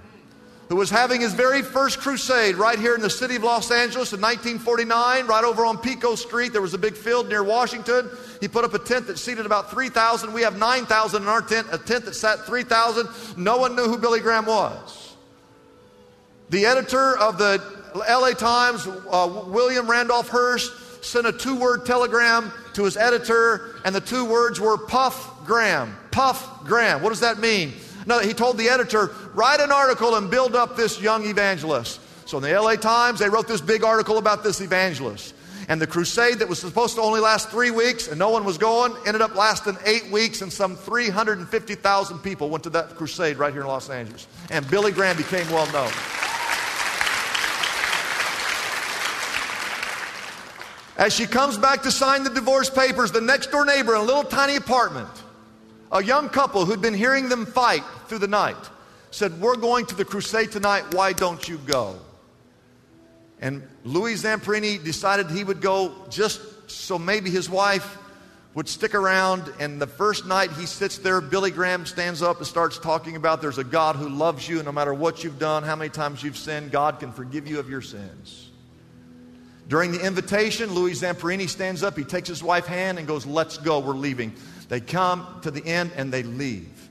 who 0.71 0.77
was 0.77 0.89
having 0.89 1.19
his 1.19 1.33
very 1.33 1.61
first 1.61 1.99
crusade 1.99 2.55
right 2.55 2.79
here 2.79 2.95
in 2.95 3.01
the 3.01 3.09
city 3.09 3.35
of 3.35 3.43
Los 3.43 3.69
Angeles 3.71 4.13
in 4.13 4.21
1949, 4.21 5.27
right 5.27 5.43
over 5.43 5.65
on 5.65 5.77
Pico 5.77 6.15
Street. 6.15 6.53
There 6.53 6.61
was 6.61 6.73
a 6.73 6.77
big 6.77 6.95
field 6.95 7.27
near 7.27 7.43
Washington. 7.43 8.09
He 8.39 8.47
put 8.47 8.63
up 8.63 8.73
a 8.73 8.79
tent 8.79 9.07
that 9.07 9.19
seated 9.19 9.45
about 9.45 9.69
3,000. 9.69 10.31
We 10.31 10.43
have 10.43 10.57
9,000 10.57 11.23
in 11.23 11.27
our 11.27 11.41
tent, 11.41 11.67
a 11.73 11.77
tent 11.77 12.05
that 12.05 12.13
sat 12.13 12.45
3,000. 12.45 13.09
No 13.35 13.57
one 13.57 13.75
knew 13.75 13.83
who 13.83 13.97
Billy 13.97 14.21
Graham 14.21 14.45
was. 14.45 15.13
The 16.51 16.65
editor 16.65 17.17
of 17.17 17.37
the 17.37 17.61
LA 17.93 18.31
Times, 18.31 18.87
uh, 18.87 19.43
William 19.47 19.91
Randolph 19.91 20.29
Hearst, 20.29 21.03
sent 21.03 21.27
a 21.27 21.33
two 21.33 21.59
word 21.59 21.85
telegram 21.85 22.49
to 22.75 22.85
his 22.85 22.95
editor, 22.95 23.75
and 23.83 23.93
the 23.93 23.99
two 23.99 24.23
words 24.23 24.61
were 24.61 24.77
Puff 24.77 25.45
Graham. 25.45 25.97
Puff 26.11 26.63
Graham. 26.65 27.01
What 27.01 27.09
does 27.09 27.21
that 27.21 27.39
mean? 27.39 27.73
No, 28.05 28.19
he 28.19 28.33
told 28.33 28.57
the 28.57 28.69
editor, 28.69 29.11
write 29.33 29.59
an 29.59 29.71
article 29.71 30.15
and 30.15 30.29
build 30.29 30.55
up 30.55 30.75
this 30.75 30.99
young 30.99 31.25
evangelist. 31.25 31.99
So 32.25 32.37
in 32.37 32.43
the 32.43 32.59
LA 32.59 32.75
Times, 32.75 33.19
they 33.19 33.29
wrote 33.29 33.47
this 33.47 33.61
big 33.61 33.83
article 33.83 34.17
about 34.17 34.43
this 34.43 34.61
evangelist. 34.61 35.35
And 35.67 35.79
the 35.79 35.87
crusade 35.87 36.39
that 36.39 36.49
was 36.49 36.59
supposed 36.59 36.95
to 36.95 37.01
only 37.01 37.19
last 37.19 37.49
three 37.49 37.71
weeks 37.71 38.07
and 38.07 38.17
no 38.17 38.29
one 38.29 38.43
was 38.43 38.57
going 38.57 38.93
ended 39.05 39.21
up 39.21 39.35
lasting 39.35 39.77
eight 39.85 40.09
weeks, 40.11 40.41
and 40.41 40.51
some 40.51 40.75
350,000 40.75 42.19
people 42.19 42.49
went 42.49 42.63
to 42.63 42.69
that 42.71 42.95
crusade 42.95 43.37
right 43.37 43.53
here 43.53 43.61
in 43.61 43.67
Los 43.67 43.89
Angeles. 43.89 44.27
And 44.49 44.69
Billy 44.69 44.91
Graham 44.91 45.17
became 45.17 45.47
well 45.49 45.71
known. 45.71 45.91
As 50.97 51.13
she 51.13 51.25
comes 51.25 51.57
back 51.57 51.83
to 51.83 51.91
sign 51.91 52.23
the 52.23 52.29
divorce 52.29 52.69
papers, 52.69 53.11
the 53.11 53.21
next 53.21 53.51
door 53.51 53.65
neighbor 53.65 53.95
in 53.95 54.01
a 54.01 54.03
little 54.03 54.23
tiny 54.23 54.55
apartment 54.55 55.20
a 55.91 56.03
young 56.03 56.29
couple 56.29 56.65
who'd 56.65 56.81
been 56.81 56.93
hearing 56.93 57.29
them 57.29 57.45
fight 57.45 57.83
through 58.07 58.19
the 58.19 58.27
night 58.27 58.57
said, 59.11 59.39
We're 59.39 59.57
going 59.57 59.85
to 59.87 59.95
the 59.95 60.05
crusade 60.05 60.51
tonight. 60.51 60.93
Why 60.93 61.13
don't 61.13 61.47
you 61.47 61.57
go? 61.57 61.99
And 63.39 63.67
Louis 63.83 64.21
Zamperini 64.21 64.81
decided 64.83 65.29
he 65.29 65.43
would 65.43 65.61
go 65.61 65.93
just 66.09 66.41
so 66.69 66.97
maybe 66.99 67.29
his 67.29 67.49
wife 67.49 67.97
would 68.53 68.69
stick 68.69 68.93
around. 68.93 69.51
And 69.59 69.81
the 69.81 69.87
first 69.87 70.25
night 70.25 70.51
he 70.51 70.65
sits 70.65 70.99
there, 70.99 71.21
Billy 71.21 71.51
Graham 71.51 71.85
stands 71.85 72.21
up 72.21 72.37
and 72.37 72.47
starts 72.47 72.77
talking 72.77 73.15
about 73.15 73.41
there's 73.41 73.57
a 73.57 73.63
God 73.63 73.95
who 73.95 74.09
loves 74.09 74.47
you, 74.47 74.61
no 74.63 74.71
matter 74.71 74.93
what 74.93 75.23
you've 75.23 75.39
done, 75.39 75.63
how 75.63 75.75
many 75.75 75.89
times 75.89 76.21
you've 76.23 76.37
sinned, 76.37 76.71
God 76.71 76.99
can 76.99 77.11
forgive 77.11 77.47
you 77.47 77.59
of 77.59 77.69
your 77.69 77.81
sins. 77.81 78.49
During 79.67 79.91
the 79.91 80.05
invitation, 80.05 80.73
Louis 80.73 80.99
Zamperini 81.01 81.47
stands 81.47 81.81
up, 81.81 81.97
he 81.97 82.03
takes 82.03 82.27
his 82.27 82.43
wife's 82.43 82.67
hand 82.67 82.99
and 82.99 83.07
goes, 83.07 83.25
Let's 83.25 83.57
go, 83.57 83.79
we're 83.79 83.93
leaving. 83.93 84.33
They 84.71 84.79
come 84.79 85.27
to 85.41 85.51
the 85.51 85.65
end 85.65 85.91
and 85.97 86.13
they 86.13 86.23
leave. 86.23 86.89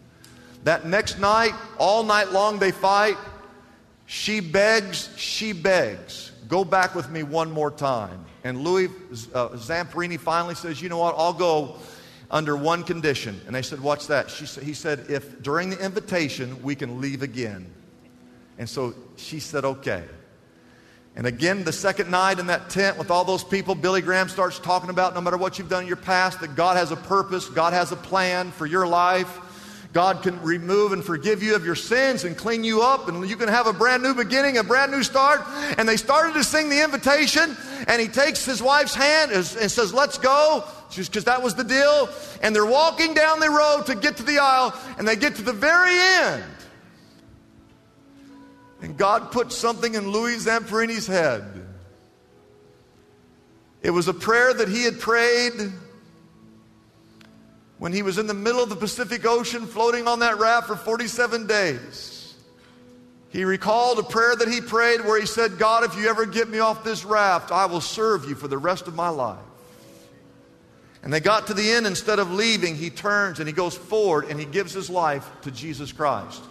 That 0.64 0.84
next 0.84 1.18
night, 1.18 1.54
all 1.78 2.02
night 2.02 2.30
long, 2.30 2.58
they 2.58 2.72
fight. 2.72 3.16
She 4.04 4.40
begs, 4.40 5.08
she 5.16 5.54
begs, 5.54 6.30
go 6.46 6.62
back 6.62 6.94
with 6.94 7.08
me 7.08 7.22
one 7.22 7.50
more 7.50 7.70
time. 7.70 8.26
And 8.44 8.58
Louis 8.58 8.88
uh, 9.32 9.48
Zamperini 9.50 10.20
finally 10.20 10.54
says, 10.56 10.82
You 10.82 10.90
know 10.90 10.98
what? 10.98 11.14
I'll 11.16 11.32
go 11.32 11.76
under 12.30 12.54
one 12.54 12.84
condition. 12.84 13.40
And 13.46 13.54
they 13.54 13.62
said, 13.62 13.80
What's 13.80 14.08
that? 14.08 14.28
She, 14.28 14.44
he 14.62 14.74
said, 14.74 15.06
If 15.08 15.42
during 15.42 15.70
the 15.70 15.82
invitation 15.82 16.62
we 16.62 16.74
can 16.74 17.00
leave 17.00 17.22
again. 17.22 17.72
And 18.58 18.68
so 18.68 18.92
she 19.16 19.40
said, 19.40 19.64
Okay. 19.64 20.04
And 21.16 21.26
again, 21.26 21.64
the 21.64 21.72
second 21.72 22.10
night 22.10 22.38
in 22.38 22.46
that 22.46 22.70
tent 22.70 22.96
with 22.96 23.10
all 23.10 23.24
those 23.24 23.42
people, 23.42 23.74
Billy 23.74 24.00
Graham 24.00 24.28
starts 24.28 24.58
talking 24.58 24.90
about 24.90 25.14
no 25.14 25.20
matter 25.20 25.36
what 25.36 25.58
you've 25.58 25.68
done 25.68 25.82
in 25.82 25.88
your 25.88 25.96
past, 25.96 26.40
that 26.40 26.54
God 26.54 26.76
has 26.76 26.92
a 26.92 26.96
purpose, 26.96 27.48
God 27.48 27.72
has 27.72 27.92
a 27.92 27.96
plan 27.96 28.52
for 28.52 28.66
your 28.66 28.86
life. 28.86 29.38
God 29.92 30.22
can 30.22 30.40
remove 30.42 30.92
and 30.92 31.04
forgive 31.04 31.42
you 31.42 31.56
of 31.56 31.64
your 31.64 31.74
sins 31.74 32.22
and 32.22 32.36
clean 32.36 32.62
you 32.62 32.80
up, 32.80 33.08
and 33.08 33.28
you 33.28 33.36
can 33.36 33.48
have 33.48 33.66
a 33.66 33.72
brand 33.72 34.04
new 34.04 34.14
beginning, 34.14 34.56
a 34.56 34.62
brand 34.62 34.92
new 34.92 35.02
start. 35.02 35.42
And 35.78 35.88
they 35.88 35.96
started 35.96 36.34
to 36.34 36.44
sing 36.44 36.68
the 36.68 36.82
invitation, 36.82 37.56
and 37.88 38.00
he 38.00 38.06
takes 38.06 38.44
his 38.44 38.62
wife's 38.62 38.94
hand 38.94 39.32
and 39.32 39.44
says, 39.44 39.92
Let's 39.92 40.16
go, 40.16 40.64
just 40.90 41.10
because 41.10 41.24
that 41.24 41.42
was 41.42 41.56
the 41.56 41.64
deal. 41.64 42.08
And 42.40 42.54
they're 42.54 42.64
walking 42.64 43.14
down 43.14 43.40
the 43.40 43.50
road 43.50 43.86
to 43.86 43.96
get 43.96 44.16
to 44.18 44.22
the 44.22 44.38
aisle, 44.38 44.74
and 44.96 45.08
they 45.08 45.16
get 45.16 45.34
to 45.36 45.42
the 45.42 45.52
very 45.52 45.98
end. 45.98 46.44
And 48.82 48.96
God 48.96 49.30
put 49.30 49.52
something 49.52 49.94
in 49.94 50.10
Louis 50.10 50.36
Zamperini's 50.36 51.06
head. 51.06 51.44
It 53.82 53.90
was 53.90 54.08
a 54.08 54.14
prayer 54.14 54.52
that 54.52 54.68
he 54.68 54.84
had 54.84 55.00
prayed 55.00 55.72
when 57.78 57.92
he 57.92 58.02
was 58.02 58.18
in 58.18 58.26
the 58.26 58.34
middle 58.34 58.62
of 58.62 58.68
the 58.68 58.76
Pacific 58.76 59.24
Ocean 59.24 59.66
floating 59.66 60.06
on 60.06 60.20
that 60.20 60.38
raft 60.38 60.66
for 60.66 60.76
47 60.76 61.46
days. 61.46 62.34
He 63.30 63.44
recalled 63.44 63.98
a 63.98 64.02
prayer 64.02 64.34
that 64.36 64.48
he 64.48 64.60
prayed 64.60 65.00
where 65.02 65.18
he 65.18 65.26
said, 65.26 65.56
God, 65.56 65.84
if 65.84 65.96
you 65.96 66.08
ever 66.08 66.26
get 66.26 66.48
me 66.48 66.58
off 66.58 66.84
this 66.84 67.04
raft, 67.04 67.52
I 67.52 67.66
will 67.66 67.80
serve 67.80 68.28
you 68.28 68.34
for 68.34 68.48
the 68.48 68.58
rest 68.58 68.86
of 68.88 68.94
my 68.94 69.08
life. 69.08 69.38
And 71.02 71.12
they 71.12 71.20
got 71.20 71.46
to 71.46 71.54
the 71.54 71.70
end, 71.70 71.86
instead 71.86 72.18
of 72.18 72.30
leaving, 72.32 72.76
he 72.76 72.90
turns 72.90 73.38
and 73.38 73.48
he 73.48 73.54
goes 73.54 73.74
forward 73.76 74.26
and 74.28 74.38
he 74.38 74.44
gives 74.44 74.74
his 74.74 74.90
life 74.90 75.26
to 75.42 75.50
Jesus 75.50 75.92
Christ. 75.92 76.42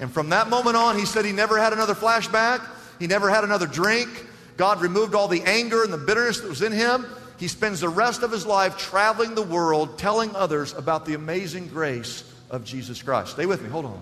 And 0.00 0.12
from 0.12 0.30
that 0.30 0.48
moment 0.48 0.76
on, 0.76 0.98
he 0.98 1.06
said 1.06 1.24
he 1.24 1.32
never 1.32 1.58
had 1.58 1.72
another 1.72 1.94
flashback, 1.94 2.66
he 2.98 3.06
never 3.06 3.30
had 3.30 3.44
another 3.44 3.66
drink. 3.66 4.08
God 4.56 4.80
removed 4.80 5.14
all 5.14 5.26
the 5.26 5.42
anger 5.42 5.82
and 5.82 5.92
the 5.92 5.98
bitterness 5.98 6.40
that 6.40 6.48
was 6.48 6.62
in 6.62 6.70
him. 6.70 7.06
He 7.38 7.48
spends 7.48 7.80
the 7.80 7.88
rest 7.88 8.22
of 8.22 8.30
his 8.30 8.46
life 8.46 8.76
traveling 8.76 9.34
the 9.34 9.42
world 9.42 9.98
telling 9.98 10.34
others 10.36 10.72
about 10.74 11.04
the 11.04 11.14
amazing 11.14 11.66
grace 11.68 12.22
of 12.50 12.64
Jesus 12.64 13.02
Christ. 13.02 13.32
Stay 13.32 13.46
with 13.46 13.62
me, 13.62 13.68
hold 13.68 13.84
on. 13.84 14.00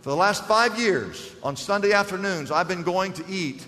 For 0.00 0.10
the 0.10 0.16
last 0.16 0.44
five 0.46 0.78
years, 0.78 1.34
on 1.42 1.56
Sunday 1.56 1.92
afternoons, 1.92 2.50
I've 2.50 2.68
been 2.68 2.82
going 2.82 3.12
to 3.14 3.24
eat 3.28 3.66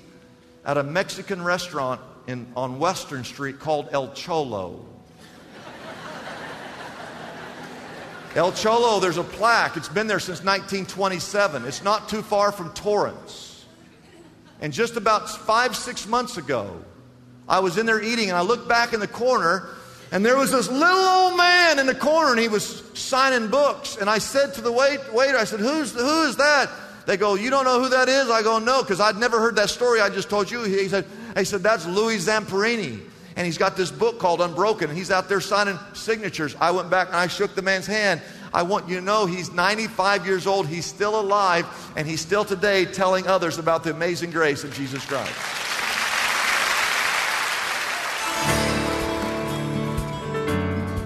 at 0.65 0.79
a 0.79 0.83
Mexican 0.83 1.43
restaurant 1.43 2.01
in, 2.27 2.47
on 2.57 2.79
Western 2.79 3.25
Street 3.25 3.59
called 3.59 3.89
El 3.93 4.13
Cholo. 4.15 4.87
El 8.37 8.53
Cholo, 8.53 9.01
there's 9.01 9.17
a 9.17 9.25
plaque. 9.25 9.77
It's 9.77 9.89
been 9.89 10.07
there 10.07 10.21
since 10.21 10.39
1927. 10.39 11.65
It's 11.65 11.83
not 11.83 12.09
too 12.09 12.23
far 12.23 12.53
from 12.53 12.73
Torrance. 12.75 13.65
And 14.61 14.73
just 14.73 14.97
about 14.97 15.29
five, 15.29 15.75
six 15.75 16.07
months 16.07 16.37
ago, 16.37 16.85
I 17.49 17.59
was 17.59 17.77
in 17.77 17.87
there 17.87 18.01
eating 18.01 18.29
and 18.29 18.39
I 18.39 18.43
looked 18.43 18.69
back 18.69 18.93
in 18.93 19.01
the 19.01 19.09
corner 19.09 19.69
and 20.13 20.25
there 20.25 20.37
was 20.37 20.53
this 20.53 20.69
little 20.71 20.87
old 20.87 21.37
man 21.37 21.79
in 21.79 21.87
the 21.87 21.95
corner 21.95 22.33
and 22.33 22.41
he 22.41 22.49
was 22.49 22.85
signing 22.95 23.49
books. 23.49 23.97
And 23.97 24.09
I 24.09 24.19
said 24.19 24.55
to 24.55 24.61
the 24.61 24.71
wait, 24.71 25.01
waiter, 25.13 25.37
I 25.37 25.45
said, 25.45 25.61
Who's, 25.61 25.93
Who 25.93 26.23
is 26.25 26.37
that? 26.37 26.71
They 27.07 27.17
go, 27.17 27.35
You 27.35 27.51
don't 27.51 27.65
know 27.65 27.83
who 27.83 27.89
that 27.89 28.09
is? 28.09 28.31
I 28.31 28.43
go, 28.43 28.61
No, 28.61 28.83
because 28.83 29.01
I'd 29.01 29.17
never 29.17 29.41
heard 29.41 29.57
that 29.57 29.71
story 29.71 30.01
I 30.01 30.09
just 30.09 30.31
told 30.31 30.51
you. 30.51 30.63
He 30.63 30.89
said, 30.89 31.05
he 31.37 31.45
said 31.45 31.63
That's 31.63 31.87
Louis 31.87 32.25
Zamperini. 32.25 33.01
And 33.41 33.47
he's 33.47 33.57
got 33.57 33.75
this 33.75 33.91
book 33.91 34.19
called 34.19 34.43
Unbroken, 34.43 34.91
and 34.91 34.99
he's 34.99 35.11
out 35.11 35.31
there 35.31 35.41
signing 35.41 35.79
signatures. 35.95 36.55
I 36.61 36.73
went 36.73 36.91
back 36.91 37.07
and 37.07 37.17
I 37.17 37.27
shook 37.27 37.55
the 37.55 37.63
man's 37.63 37.87
hand. 37.87 38.21
I 38.53 38.61
want 38.61 38.87
you 38.87 38.97
to 38.97 39.01
know 39.01 39.25
he's 39.25 39.51
95 39.51 40.27
years 40.27 40.47
old, 40.47 40.67
he's 40.67 40.85
still 40.85 41.19
alive, 41.19 41.67
and 41.97 42.07
he's 42.07 42.21
still 42.21 42.45
today 42.45 42.85
telling 42.85 43.27
others 43.27 43.57
about 43.57 43.83
the 43.83 43.93
amazing 43.93 44.31
grace 44.31 44.63
of 44.63 44.75
Jesus 44.75 45.03
Christ. 45.07 45.33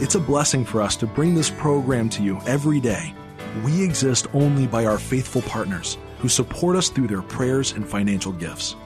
It's 0.03 0.17
a 0.17 0.21
blessing 0.21 0.65
for 0.65 0.83
us 0.83 0.97
to 0.97 1.07
bring 1.07 1.37
this 1.37 1.51
program 1.51 2.09
to 2.09 2.23
you 2.25 2.41
every 2.49 2.81
day. 2.81 3.15
We 3.63 3.81
exist 3.85 4.27
only 4.35 4.67
by 4.67 4.87
our 4.87 4.99
faithful 4.99 5.43
partners 5.43 5.99
who 6.19 6.29
support 6.29 6.75
us 6.75 6.89
through 6.89 7.07
their 7.07 7.23
prayers 7.23 7.71
and 7.71 7.89
financial 7.89 8.33
gifts. 8.33 8.75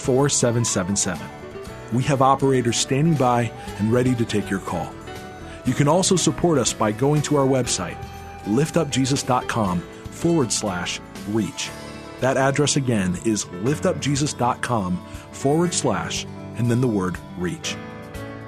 4777. 0.00 1.26
We 1.92 2.02
have 2.04 2.22
operators 2.22 2.76
standing 2.76 3.14
by 3.14 3.52
and 3.78 3.92
ready 3.92 4.14
to 4.14 4.24
take 4.24 4.50
your 4.50 4.60
call. 4.60 4.92
You 5.64 5.74
can 5.74 5.88
also 5.88 6.16
support 6.16 6.58
us 6.58 6.72
by 6.72 6.92
going 6.92 7.22
to 7.22 7.36
our 7.36 7.46
website, 7.46 7.96
liftupjesus.com 8.44 9.80
forward 9.80 10.52
slash 10.52 11.00
reach. 11.28 11.70
That 12.20 12.36
address 12.36 12.76
again 12.76 13.18
is 13.24 13.44
liftupjesus.com 13.44 14.96
forward 15.32 15.74
slash 15.74 16.26
and 16.56 16.70
then 16.70 16.80
the 16.80 16.88
word 16.88 17.16
reach. 17.38 17.76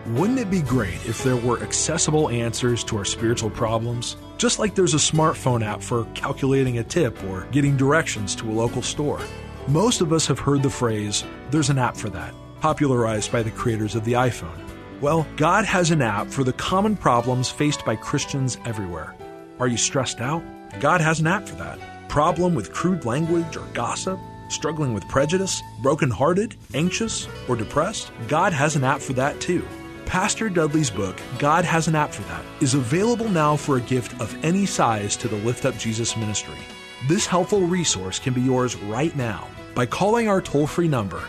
Wouldn't 0.07 0.39
it 0.41 0.51
be 0.51 0.63
great 0.63 1.07
if 1.07 1.23
there 1.23 1.37
were 1.37 1.63
accessible 1.63 2.29
answers 2.29 2.83
to 2.85 2.99
our 2.99 3.05
spiritual 3.05 3.51
problems? 3.51 4.17
Just 4.37 4.59
like 4.59 4.75
there's 4.75 4.95
a 4.95 4.99
smartphone 4.99 5.65
app 5.65 5.81
for 5.81 6.07
calculating 6.15 6.79
a 6.79 6.85
tip 6.85 7.23
or 7.25 7.47
getting 7.53 7.77
directions 7.77 8.35
to 8.37 8.51
a 8.51 8.53
local 8.53 8.83
store. 8.83 9.21
Most 9.69 10.01
of 10.01 10.13
us 10.13 10.27
have 10.27 10.41
heard 10.41 10.63
the 10.63 10.71
phrase, 10.71 11.23
there's 11.53 11.71
an 11.71 11.79
app 11.79 11.97
for 11.97 12.11
that, 12.11 12.35
popularized 12.61 13.31
by 13.31 13.45
the 13.45 13.51
creators 13.53 13.95
of 13.95 14.05
the 14.05 14.15
iPhone. 14.15 14.59
Well, 15.01 15.25
God 15.37 15.65
has 15.65 15.93
an 15.93 16.03
app 16.03 16.29
for 16.29 16.43
the 16.43 16.53
common 16.55 16.97
problems 16.97 17.49
faced 17.49 17.85
by 17.85 17.95
Christians 17.95 18.59
everywhere. 18.65 19.15
Are 19.61 19.69
you 19.69 19.77
stressed 19.77 20.21
out? 20.21 20.43
God 20.81 21.01
has 21.01 21.21
an 21.21 21.29
app 21.29 21.47
for 21.47 21.55
that. 21.57 21.79
Problem 22.09 22.57
with 22.57 22.73
crude 22.73 23.05
language 23.05 23.57
or 23.57 23.65
gossip? 23.73 24.19
Struggling 24.49 24.95
with 24.95 25.09
prejudice? 25.09 25.63
Brokenhearted? 25.81 26.57
Anxious? 26.75 27.29
Or 27.49 27.55
depressed? 27.55 28.11
God 28.27 28.53
has 28.53 28.75
an 28.75 28.83
app 28.83 29.01
for 29.01 29.13
that 29.13 29.41
too. 29.41 29.65
Pastor 30.07 30.49
Dudley's 30.51 30.91
book, 30.91 31.21
God 31.39 31.65
Has 31.65 31.89
an 31.89 31.95
App 31.95 32.13
for 32.13 32.23
That, 32.23 32.45
is 32.61 32.75
available 32.75 33.29
now 33.29 33.57
for 33.57 33.77
a 33.77 33.81
gift 33.81 34.21
of 34.21 34.37
any 34.45 34.67
size 34.67 35.17
to 35.17 35.29
the 35.29 35.37
Lift 35.37 35.65
Up 35.65 35.79
Jesus 35.79 36.17
ministry. 36.17 36.59
This 37.09 37.27
helpful 37.27 37.63
resource 37.63 38.21
can 38.21 38.33
be 38.33 38.43
yours 38.43 38.77
right 38.77 39.15
now 39.17 39.49
by 39.75 39.87
calling 39.87 40.29
our 40.29 40.41
toll 40.41 40.69
free 40.69 40.87
number, 40.87 41.21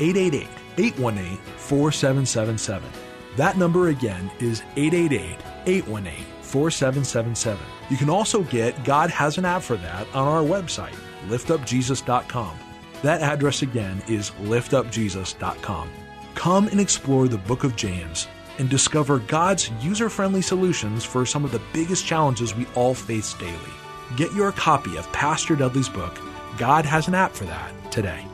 888 0.00 0.48
818 0.78 1.36
4777. 1.56 2.90
That 3.36 3.58
number 3.58 3.88
again 3.88 4.30
is 4.40 4.62
888 4.76 5.38
818 5.66 6.24
4777. 6.40 7.58
You 7.90 7.96
can 7.98 8.08
also 8.08 8.42
get 8.44 8.82
God 8.84 9.10
Has 9.10 9.36
an 9.36 9.44
App 9.44 9.62
for 9.62 9.76
That 9.76 10.06
on 10.14 10.26
our 10.26 10.42
website, 10.42 10.96
liftupjesus.com. 11.28 12.58
That 13.02 13.20
address 13.20 13.60
again 13.60 14.02
is 14.08 14.30
liftupjesus.com. 14.42 15.90
Come 16.36 16.68
and 16.68 16.80
explore 16.80 17.28
the 17.28 17.36
book 17.36 17.64
of 17.64 17.76
James 17.76 18.28
and 18.58 18.70
discover 18.70 19.18
God's 19.18 19.70
user 19.82 20.08
friendly 20.08 20.42
solutions 20.42 21.04
for 21.04 21.26
some 21.26 21.44
of 21.44 21.52
the 21.52 21.62
biggest 21.74 22.06
challenges 22.06 22.54
we 22.54 22.66
all 22.74 22.94
face 22.94 23.34
daily. 23.34 23.77
Get 24.16 24.32
your 24.32 24.52
copy 24.52 24.96
of 24.96 25.10
Pastor 25.12 25.54
Dudley's 25.54 25.90
book, 25.90 26.18
God 26.56 26.86
Has 26.86 27.08
an 27.08 27.14
App 27.14 27.32
for 27.32 27.44
That, 27.44 27.92
today. 27.92 28.24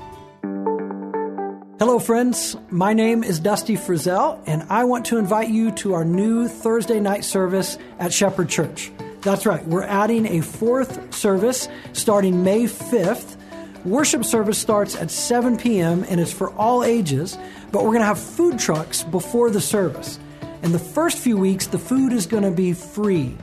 Hello, 1.80 1.98
friends. 1.98 2.56
My 2.70 2.92
name 2.92 3.24
is 3.24 3.40
Dusty 3.40 3.74
Frizzell, 3.74 4.40
and 4.46 4.62
I 4.70 4.84
want 4.84 5.04
to 5.06 5.18
invite 5.18 5.48
you 5.48 5.72
to 5.72 5.94
our 5.94 6.04
new 6.04 6.46
Thursday 6.46 7.00
night 7.00 7.24
service 7.24 7.76
at 7.98 8.12
Shepherd 8.12 8.48
Church. 8.48 8.92
That's 9.22 9.46
right, 9.46 9.66
we're 9.66 9.82
adding 9.82 10.26
a 10.26 10.42
fourth 10.42 11.12
service 11.12 11.68
starting 11.92 12.44
May 12.44 12.64
5th. 12.64 13.36
Worship 13.84 14.24
service 14.24 14.58
starts 14.58 14.94
at 14.94 15.10
7 15.10 15.56
p.m. 15.56 16.04
and 16.08 16.20
it's 16.20 16.32
for 16.32 16.52
all 16.52 16.84
ages, 16.84 17.36
but 17.72 17.82
we're 17.82 17.90
going 17.90 17.98
to 17.98 18.06
have 18.06 18.20
food 18.20 18.60
trucks 18.60 19.02
before 19.02 19.50
the 19.50 19.60
service. 19.60 20.20
In 20.62 20.70
the 20.70 20.78
first 20.78 21.18
few 21.18 21.36
weeks, 21.36 21.66
the 21.66 21.80
food 21.80 22.12
is 22.12 22.26
going 22.26 22.44
to 22.44 22.52
be 22.52 22.74
free. 22.74 23.36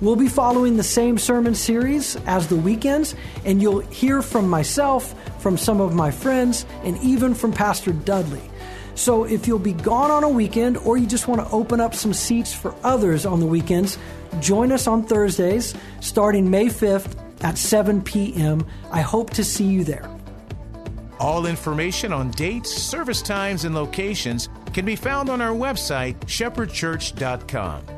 We'll 0.00 0.16
be 0.16 0.28
following 0.28 0.76
the 0.76 0.84
same 0.84 1.18
sermon 1.18 1.54
series 1.54 2.16
as 2.26 2.46
the 2.46 2.56
weekends, 2.56 3.16
and 3.44 3.60
you'll 3.60 3.80
hear 3.80 4.22
from 4.22 4.48
myself, 4.48 5.14
from 5.40 5.56
some 5.56 5.80
of 5.80 5.92
my 5.94 6.12
friends, 6.12 6.66
and 6.84 6.96
even 7.02 7.34
from 7.34 7.52
Pastor 7.52 7.92
Dudley. 7.92 8.42
So 8.94 9.24
if 9.24 9.48
you'll 9.48 9.58
be 9.58 9.72
gone 9.72 10.10
on 10.10 10.24
a 10.24 10.28
weekend 10.28 10.76
or 10.78 10.96
you 10.96 11.06
just 11.06 11.28
want 11.28 11.40
to 11.40 11.52
open 11.52 11.80
up 11.80 11.94
some 11.94 12.12
seats 12.12 12.52
for 12.52 12.74
others 12.82 13.26
on 13.26 13.40
the 13.40 13.46
weekends, 13.46 13.98
join 14.40 14.72
us 14.72 14.86
on 14.86 15.04
Thursdays 15.04 15.74
starting 16.00 16.50
May 16.50 16.66
5th 16.66 17.16
at 17.42 17.58
7 17.58 18.02
p.m. 18.02 18.66
I 18.90 19.00
hope 19.00 19.30
to 19.30 19.44
see 19.44 19.66
you 19.66 19.84
there. 19.84 20.08
All 21.20 21.46
information 21.46 22.12
on 22.12 22.30
dates, 22.32 22.72
service 22.72 23.22
times, 23.22 23.64
and 23.64 23.74
locations 23.74 24.48
can 24.72 24.84
be 24.84 24.94
found 24.94 25.28
on 25.28 25.40
our 25.40 25.54
website, 25.54 26.16
shepherdchurch.com. 26.20 27.97